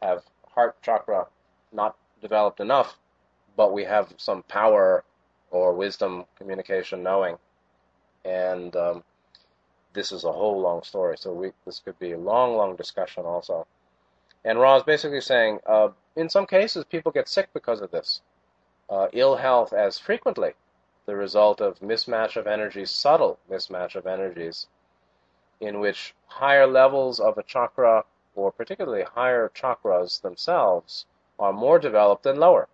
[0.03, 0.23] have
[0.55, 1.27] heart chakra
[1.73, 2.99] not developed enough,
[3.57, 5.05] but we have some power
[5.51, 7.37] or wisdom, communication, knowing.
[8.25, 9.05] And um,
[9.93, 11.17] this is a whole long story.
[11.19, 13.67] So we, this could be a long, long discussion also.
[14.45, 18.23] And Ra is basically saying, uh, in some cases, people get sick because of this.
[18.91, 20.53] Uh, ill health as frequently
[21.07, 24.67] the result of mismatch of energies, subtle mismatch of energies,
[25.61, 28.05] in which higher levels of a chakra,
[28.35, 31.07] or particularly higher chakras themselves,
[31.39, 32.69] are more developed than lower.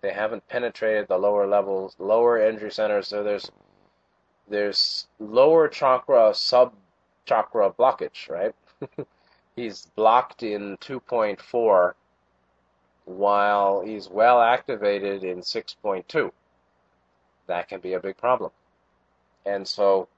[0.00, 3.50] They haven't penetrated the lower levels, lower energy centers, so there's
[4.48, 6.74] there's lower chakra sub
[7.24, 8.54] chakra blockage, right?
[9.56, 11.94] he's blocked in 2.4
[13.04, 16.30] while he's well activated in 6.2.
[17.46, 18.50] That can be a big problem.
[19.44, 20.08] And so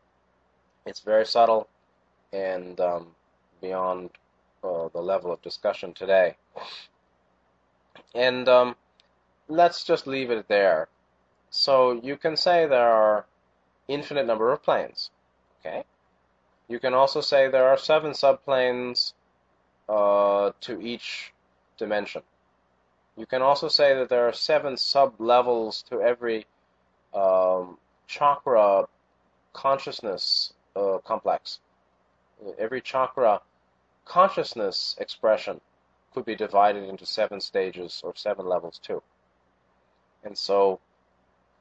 [0.84, 1.68] it's very subtle
[2.32, 3.08] and um,
[3.60, 4.10] beyond
[4.62, 6.36] uh, the level of discussion today.
[8.14, 8.76] And um,
[9.48, 10.88] let's just leave it there.
[11.50, 13.26] So you can say there are
[13.88, 15.10] infinite number of planes.
[15.60, 15.84] Okay.
[16.68, 19.12] You can also say there are seven subplanes
[19.88, 21.32] uh, to each
[21.78, 22.22] dimension.
[23.16, 26.46] You can also say that there are seven sub-levels to every
[27.14, 28.84] um, chakra
[29.52, 31.60] consciousness uh, complex.
[32.58, 33.40] Every chakra
[34.04, 35.60] consciousness expression
[36.12, 39.02] could be divided into seven stages or seven levels too.
[40.22, 40.80] And so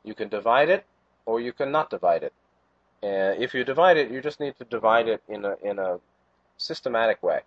[0.04, 0.86] you can divide it
[1.26, 2.34] or you can not divide it.
[3.02, 6.00] And if you divide it, you just need to divide it in a in a
[6.58, 7.42] systematic way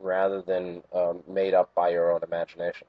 [0.00, 2.86] rather than um, made up by your own imagination.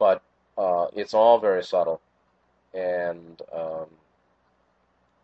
[0.00, 0.22] But
[0.58, 2.00] uh, it's all very subtle,
[2.74, 3.86] and um,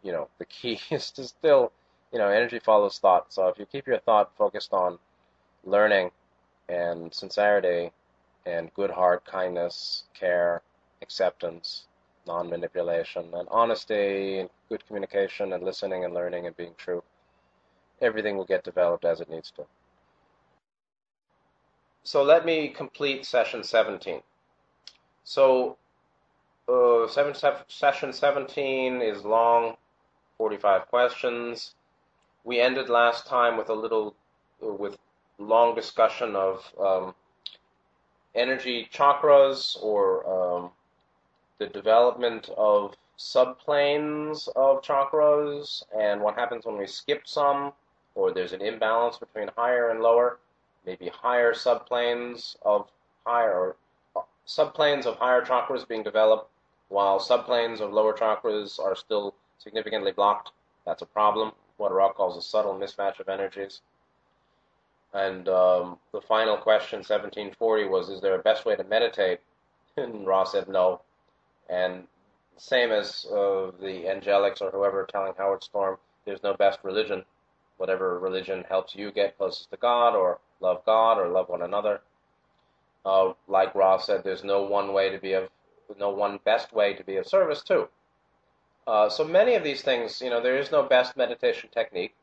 [0.04, 1.72] you know the key is to still,
[2.12, 3.32] you know, energy follows thought.
[3.32, 4.98] So if you keep your thought focused on
[5.64, 6.12] learning
[6.68, 7.92] and sincerity
[8.46, 10.62] and good heart, kindness, care,
[11.02, 11.86] acceptance,
[12.26, 17.02] non-manipulation, and honesty, and good communication, and listening and learning and being true,
[18.00, 19.64] everything will get developed as it needs to.
[22.04, 24.22] So let me complete session 17.
[25.28, 25.76] So
[26.68, 27.34] uh, seven,
[27.66, 29.76] session 17 is long,
[30.38, 31.74] 45 questions.
[32.44, 34.14] We ended last time with a little,
[34.64, 34.96] uh, with
[35.38, 37.14] long discussion of um,
[38.36, 40.70] energy chakras or um,
[41.58, 47.72] the development of subplanes of chakras and what happens when we skip some
[48.14, 50.38] or there's an imbalance between higher and lower
[50.84, 52.88] maybe higher subplanes of
[53.24, 53.74] higher
[54.46, 56.50] subplanes of higher chakras being developed
[56.88, 60.50] while subplanes of lower chakras are still significantly blocked.
[60.84, 61.52] That's a problem.
[61.78, 63.80] What Ra calls a subtle mismatch of energies.
[65.12, 69.40] And um, the final question, 1740, was Is there a best way to meditate?
[69.96, 71.00] And Ra said no.
[71.68, 72.06] And
[72.58, 77.24] same as uh, the angelics or whoever telling Howard Storm, there's no best religion.
[77.78, 82.00] Whatever religion helps you get closest to God or love God or love one another.
[83.06, 85.48] Uh, like Ra said, there's no one way to be of,
[85.96, 87.88] no one best way to be of service too.
[88.84, 92.16] Uh, so many of these things, you know, there is no best meditation technique,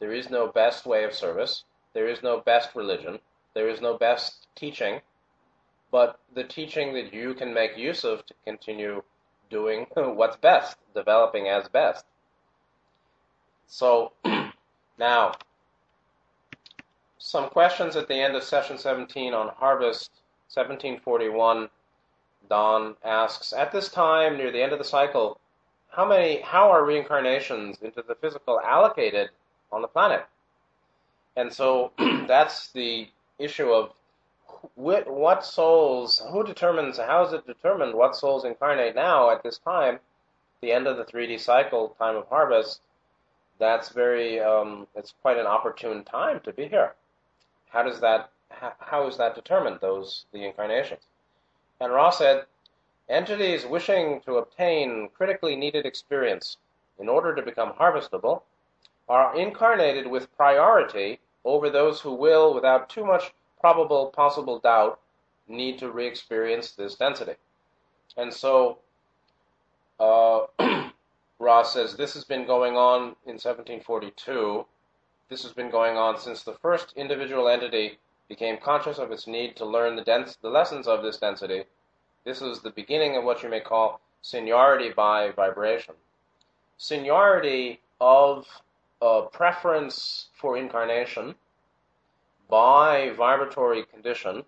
[0.00, 3.18] there is no best way of service, there is no best religion,
[3.52, 5.02] there is no best teaching,
[5.90, 9.02] but the teaching that you can make use of to continue
[9.50, 12.06] doing what's best, developing as best.
[13.66, 14.12] So
[14.98, 15.34] now,
[17.18, 20.21] some questions at the end of session 17 on harvest
[20.54, 21.68] 1741
[22.48, 25.38] don asks at this time near the end of the cycle
[25.92, 29.28] how many how are reincarnations into the physical allocated
[29.70, 30.26] on the planet?
[31.36, 31.92] And so
[32.26, 33.08] that's the
[33.38, 33.92] issue of
[34.74, 39.98] what, souls who determines how is it determined what souls incarnate now at this time
[40.60, 42.80] the end of the 3d cycle time of harvest?
[43.58, 46.94] That's very um, it's quite an opportune time to be here.
[47.68, 48.30] How does that
[48.78, 49.78] how is that determined?
[49.80, 51.02] Those the incarnations.
[51.80, 52.46] And Ra said,
[53.08, 56.58] entities wishing to obtain critically needed experience
[56.98, 58.42] in order to become harvestable
[59.08, 65.00] are incarnated with priority over those who will, without too much probable possible doubt,
[65.48, 67.34] need to re-experience this density.
[68.16, 68.78] And so,
[69.98, 70.46] uh,
[71.38, 74.64] Ra says this has been going on in 1742
[75.32, 77.98] this has been going on since the first individual entity
[78.32, 81.64] became conscious of its need to learn the, dens- the lessons of this density.
[82.24, 85.94] This is the beginning of what you may call seniority by vibration.
[86.78, 88.46] Seniority of
[89.02, 91.34] a preference for incarnation
[92.48, 94.44] by vibratory condition,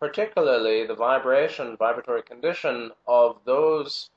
[0.00, 4.10] particularly the vibration, vibratory condition of those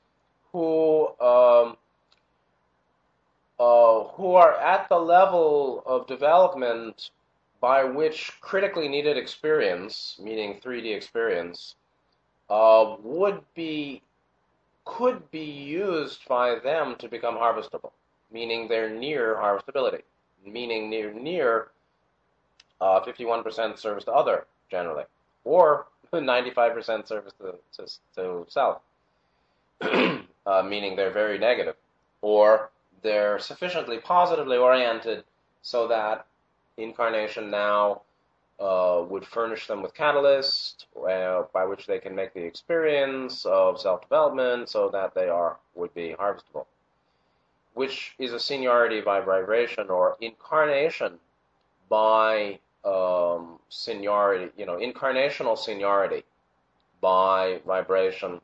[0.50, 1.76] who um,
[3.60, 7.12] uh, who are at the level of development
[7.62, 11.76] by which critically needed experience, meaning 3D experience,
[12.50, 14.02] uh, would be
[14.84, 17.92] could be used by them to become harvestable,
[18.32, 20.02] meaning they're near harvestability,
[20.44, 21.68] meaning near near
[22.80, 25.04] uh, 51% service to other generally,
[25.44, 27.86] or 95% service to, to,
[28.16, 28.82] to self,
[29.82, 31.76] uh, meaning they're very negative,
[32.22, 32.70] or
[33.02, 35.22] they're sufficiently positively oriented
[35.62, 36.26] so that
[36.82, 38.02] incarnation now
[38.60, 43.80] uh, would furnish them with catalyst uh, by which they can make the experience of
[43.80, 46.66] self-development so that they are would be harvestable,
[47.74, 51.18] which is a seniority by vibration or incarnation
[51.88, 56.24] by um, seniority, you know, incarnational seniority
[57.00, 58.40] by vibration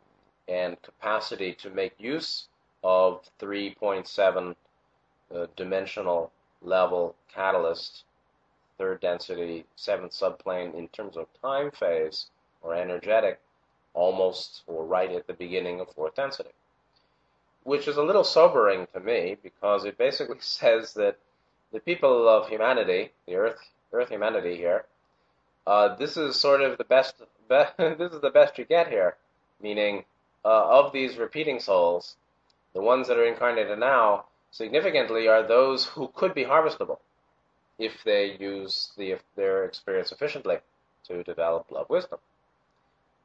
[0.48, 2.48] and capacity to make use
[2.82, 4.54] of 3.7
[5.34, 6.32] uh, dimensional
[6.62, 8.04] level catalyst,
[8.78, 12.26] third density, seventh subplane in terms of time phase
[12.62, 13.40] or energetic,
[13.92, 16.50] almost or right at the beginning of fourth density.
[17.64, 21.18] Which is a little sobering to me because it basically says that
[21.72, 23.60] the people of humanity, the earth,
[23.92, 24.86] earth humanity here,
[25.66, 27.16] uh, this is sort of the best,
[27.48, 29.16] be, this is the best you get here,
[29.60, 30.04] meaning
[30.44, 32.16] uh, of these repeating souls,
[32.72, 36.98] the ones that are incarnated now, significantly, are those who could be harvestable
[37.78, 40.58] if they use the, their experience efficiently
[41.06, 42.18] to develop love wisdom.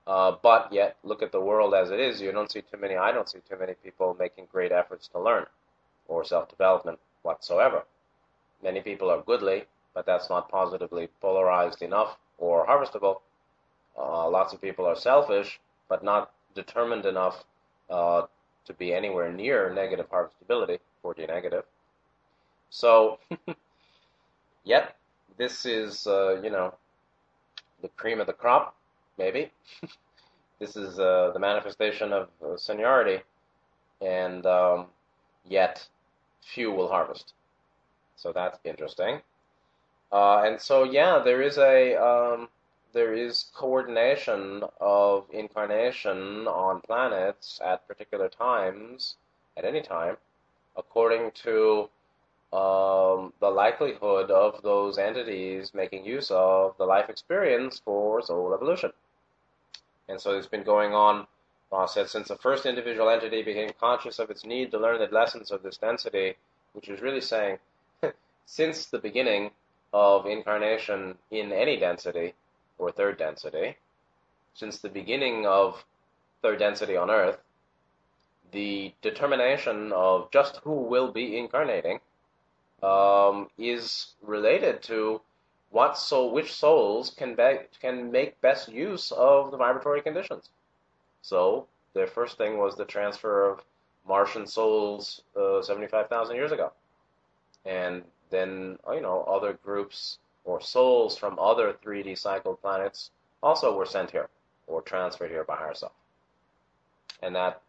[0.06, 2.22] Uh, but yet, look at the world as it is.
[2.22, 5.20] You don't see too many, I don't see too many people making great efforts to
[5.20, 5.46] learn
[6.08, 7.84] or self development whatsoever.
[8.62, 13.22] Many people are goodly, but that's not positively polarized enough or harvestable.
[13.98, 17.44] Uh, lots of people are selfish, but not determined enough
[17.90, 18.24] uh,
[18.66, 21.64] to be anywhere near negative harvestability, 4D negative.
[22.70, 23.20] So,
[24.64, 24.96] yet,
[25.38, 26.74] this is, uh, you know,
[27.82, 28.76] the cream of the crop,
[29.18, 29.52] maybe.
[30.60, 33.24] this is uh, the manifestation of uh, seniority,
[34.02, 34.88] and um,
[35.48, 35.88] yet
[36.42, 37.34] few will harvest.
[38.16, 39.22] So that's interesting.
[40.12, 42.48] Uh, and so, yeah, there is a um,
[42.94, 49.16] there is coordination of incarnation on planets at particular times,
[49.58, 50.16] at any time,
[50.78, 51.90] according to
[52.54, 58.92] um, the likelihood of those entities making use of the life experience for soul evolution.
[60.08, 61.26] And so it's been going on,
[61.72, 65.08] uh, said, since the first individual entity became conscious of its need to learn the
[65.08, 66.36] lessons of this density,
[66.74, 67.58] which is really saying,
[68.46, 69.50] since the beginning
[69.92, 72.36] of incarnation in any density,
[72.78, 73.78] or third density,
[74.54, 75.84] since the beginning of
[76.44, 77.40] third density on Earth,
[78.52, 82.00] the determination of just who will be incarnating
[82.84, 85.22] um, is related to
[85.70, 90.50] what soul, which souls can be, can make best use of the vibratory conditions.
[91.22, 93.62] So the first thing was the transfer of
[94.08, 96.74] Martian souls uh, 75,000 years ago,
[97.66, 103.12] and then you know other groups or souls from other 3D cycled planets
[103.42, 104.28] also were sent here
[104.68, 105.94] or transferred here by herself.
[107.22, 107.62] And that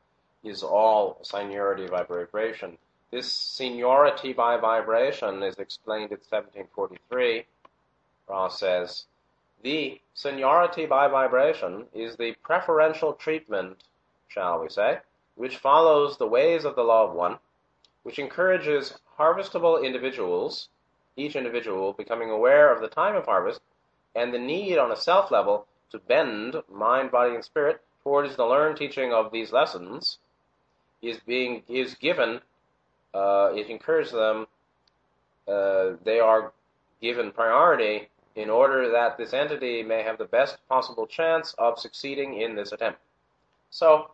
[0.42, 2.76] is all seniority vibration.
[3.14, 7.46] This seniority by vibration is explained in 1743.
[8.26, 9.06] Ra says,
[9.62, 13.84] the seniority by vibration is the preferential treatment,
[14.26, 14.98] shall we say,
[15.36, 17.38] which follows the ways of the law of one,
[18.02, 20.68] which encourages harvestable individuals
[21.16, 23.60] each individual becoming aware of the time of harvest
[24.16, 28.44] and the need on a self level to bend mind, body, and spirit towards the
[28.44, 30.18] learned teaching of these lessons
[31.00, 32.40] is being is given.
[33.14, 34.46] Uh, it encourages them.
[35.46, 36.52] Uh, they are
[37.00, 42.40] given priority in order that this entity may have the best possible chance of succeeding
[42.40, 42.98] in this attempt.
[43.70, 44.10] So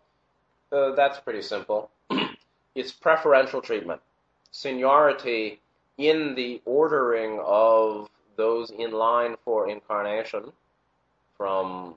[0.72, 1.90] uh, that's pretty simple.
[2.74, 4.01] it's preferential treatment.
[4.51, 5.60] Seniority
[5.97, 10.52] in the ordering of those in line for incarnation
[11.36, 11.94] from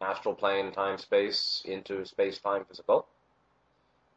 [0.00, 3.06] astral plane, time, space into space, time, physical,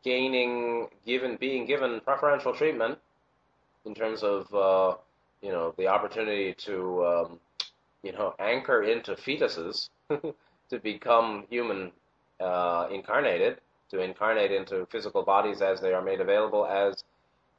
[0.03, 2.97] gaining, given, being given preferential treatment
[3.85, 4.95] in terms of, uh,
[5.41, 7.39] you know, the opportunity to, um,
[8.03, 11.91] you know, anchor into fetuses to become human
[12.39, 13.59] uh, incarnated,
[13.89, 17.03] to incarnate into physical bodies as they are made available as,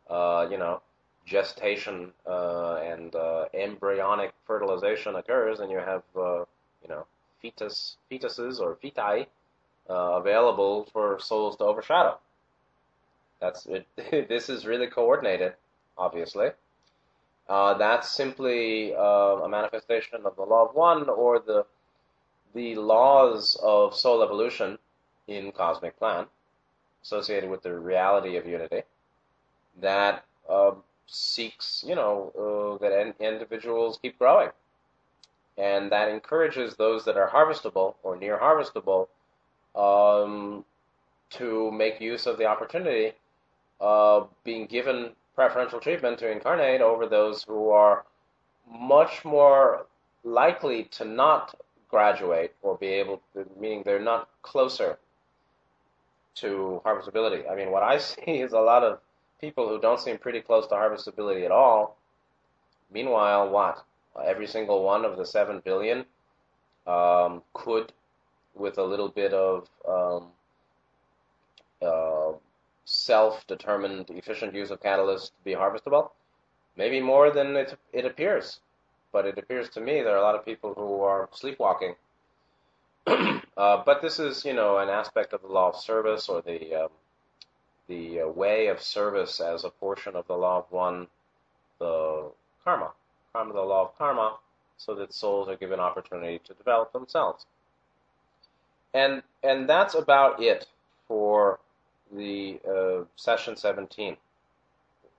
[0.09, 0.81] uh, you know,
[1.27, 6.45] gestation uh, and uh, embryonic fertilization occurs, and you have uh,
[6.83, 7.07] you know
[7.41, 9.27] fetus fetuses or feti
[9.89, 12.19] available for souls to overshadow.
[13.41, 13.87] That's it.
[14.29, 15.55] this is really coordinated
[15.97, 16.51] obviously.
[17.49, 21.67] Uh, that's simply uh, a manifestation of the law of one or the
[22.55, 24.79] the laws of soul evolution
[25.29, 26.27] in cosmic plan
[27.03, 28.83] associated with the reality of unity
[29.81, 30.73] that uh,
[31.07, 34.51] seeks, you know, uh, that individuals keep growing.
[35.57, 39.09] And that encourages those that are harvestable or near harvestable
[39.77, 40.65] um,
[41.31, 43.13] to make use of the opportunity
[43.81, 48.05] of being given preferential treatment to incarnate over those who are
[48.71, 49.87] much more
[50.23, 51.55] likely to not
[51.89, 54.99] graduate or be able to, meaning they're not closer
[56.35, 57.51] to harvestability.
[57.51, 59.01] I mean, what I see is a lot of
[59.41, 61.97] people who don't seem pretty close to harvestability at all.
[62.93, 63.85] Meanwhile, what?
[64.25, 66.05] Every single one of the 7 billion
[66.87, 67.93] um, could,
[68.55, 70.27] with a little bit of um,
[71.81, 72.33] uh,
[72.91, 76.11] self determined, efficient use of catalyst, to be harvestable.
[76.77, 78.59] Maybe more than it, it appears.
[79.13, 81.95] But it appears to me there are a lot of people who are sleepwalking.
[83.07, 86.85] uh, but this is, you know, an aspect of the law of service or the
[86.85, 86.89] um,
[87.87, 91.09] the uh, way of service as a portion of the law of one,
[91.79, 92.31] the
[92.65, 92.93] karma,
[93.33, 94.37] karma, the law of karma,
[94.79, 97.47] so that souls are given opportunity to develop themselves.
[98.95, 100.67] And and that's about it
[101.09, 101.59] for
[102.13, 104.17] the uh, session 17.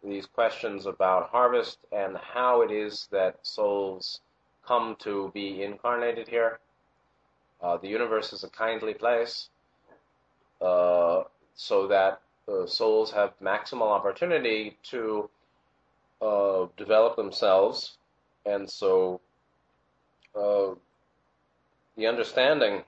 [0.04, 4.22] These questions about harvest and how it is that souls
[4.66, 6.60] come to be incarnated here.
[7.62, 9.50] Uh, the universe is a kindly place,
[10.62, 11.24] uh,
[11.54, 15.30] so that uh, souls have maximal opportunity to
[16.22, 17.98] uh, develop themselves,
[18.46, 19.22] and so
[20.36, 20.70] uh,
[21.96, 22.84] the understanding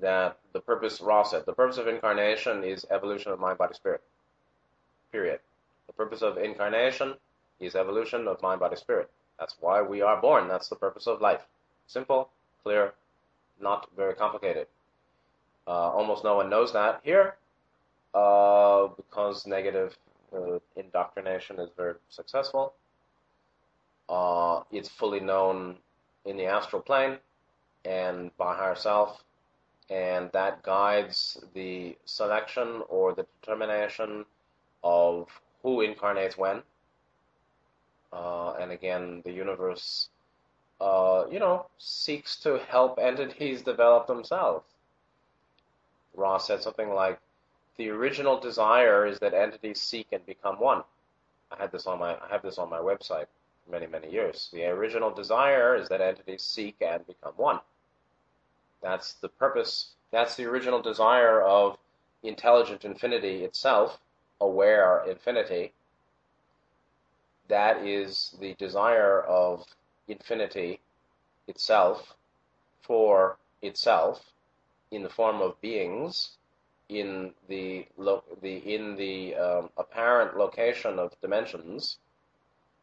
[0.00, 4.00] that the purpose, Ra said, the purpose of incarnation is evolution of mind, body, spirit.
[5.12, 5.38] Period.
[5.86, 7.12] The purpose of incarnation
[7.60, 9.10] is evolution of mind, body, spirit.
[9.38, 10.48] That's why we are born.
[10.48, 11.42] That's the purpose of life.
[11.86, 12.30] Simple,
[12.62, 12.94] clear,
[13.60, 14.66] not very complicated.
[15.68, 17.36] Uh, almost no one knows that here
[18.14, 19.94] uh, because negative
[20.34, 22.72] uh, indoctrination is very successful.
[24.08, 25.76] Uh, it's fully known
[26.24, 27.18] in the astral plane
[27.84, 29.22] and by higher self,
[29.90, 34.24] and that guides the selection or the determination
[34.82, 35.28] of
[35.62, 36.62] who incarnates when.
[38.12, 40.08] Uh, and again, the universe,
[40.80, 44.64] uh, you know, seeks to help entities develop themselves.
[46.14, 47.18] Ra said something like,
[47.76, 50.82] the original desire is that entities seek and become one.
[51.52, 53.26] I had this on my I have this on my website
[53.64, 54.48] for many many years.
[54.52, 57.60] The original desire is that entities seek and become one.
[58.82, 59.94] That's the purpose.
[60.10, 61.78] That's the original desire of
[62.22, 63.98] intelligent infinity itself,
[64.40, 65.72] aware infinity.
[67.48, 69.64] That is the desire of
[70.08, 70.80] infinity
[71.46, 72.16] itself
[72.82, 74.32] for itself
[74.90, 76.36] in the form of beings
[76.88, 81.98] in the lo- the in the um, apparent location of dimensions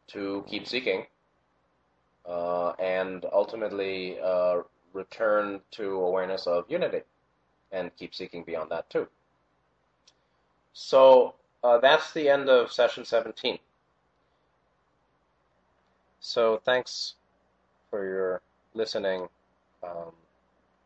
[0.08, 1.06] to keep seeking
[2.26, 4.60] uh, and ultimately uh,
[4.94, 7.02] return to awareness of unity
[7.72, 9.06] and keep seeking beyond that too.
[10.72, 13.58] So uh, that's the end of session 17.
[16.20, 17.14] So thanks
[17.90, 18.40] for your
[18.74, 19.28] listening.
[19.82, 20.12] Um,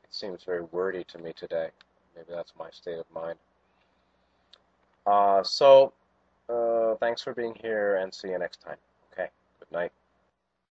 [0.02, 1.68] it seems very wordy to me today.
[2.16, 3.38] Maybe that's my state of mind.
[5.06, 5.92] Uh, so,
[6.48, 8.76] uh, thanks for being here and see you next time.
[9.12, 9.28] Okay,
[9.60, 9.92] good night.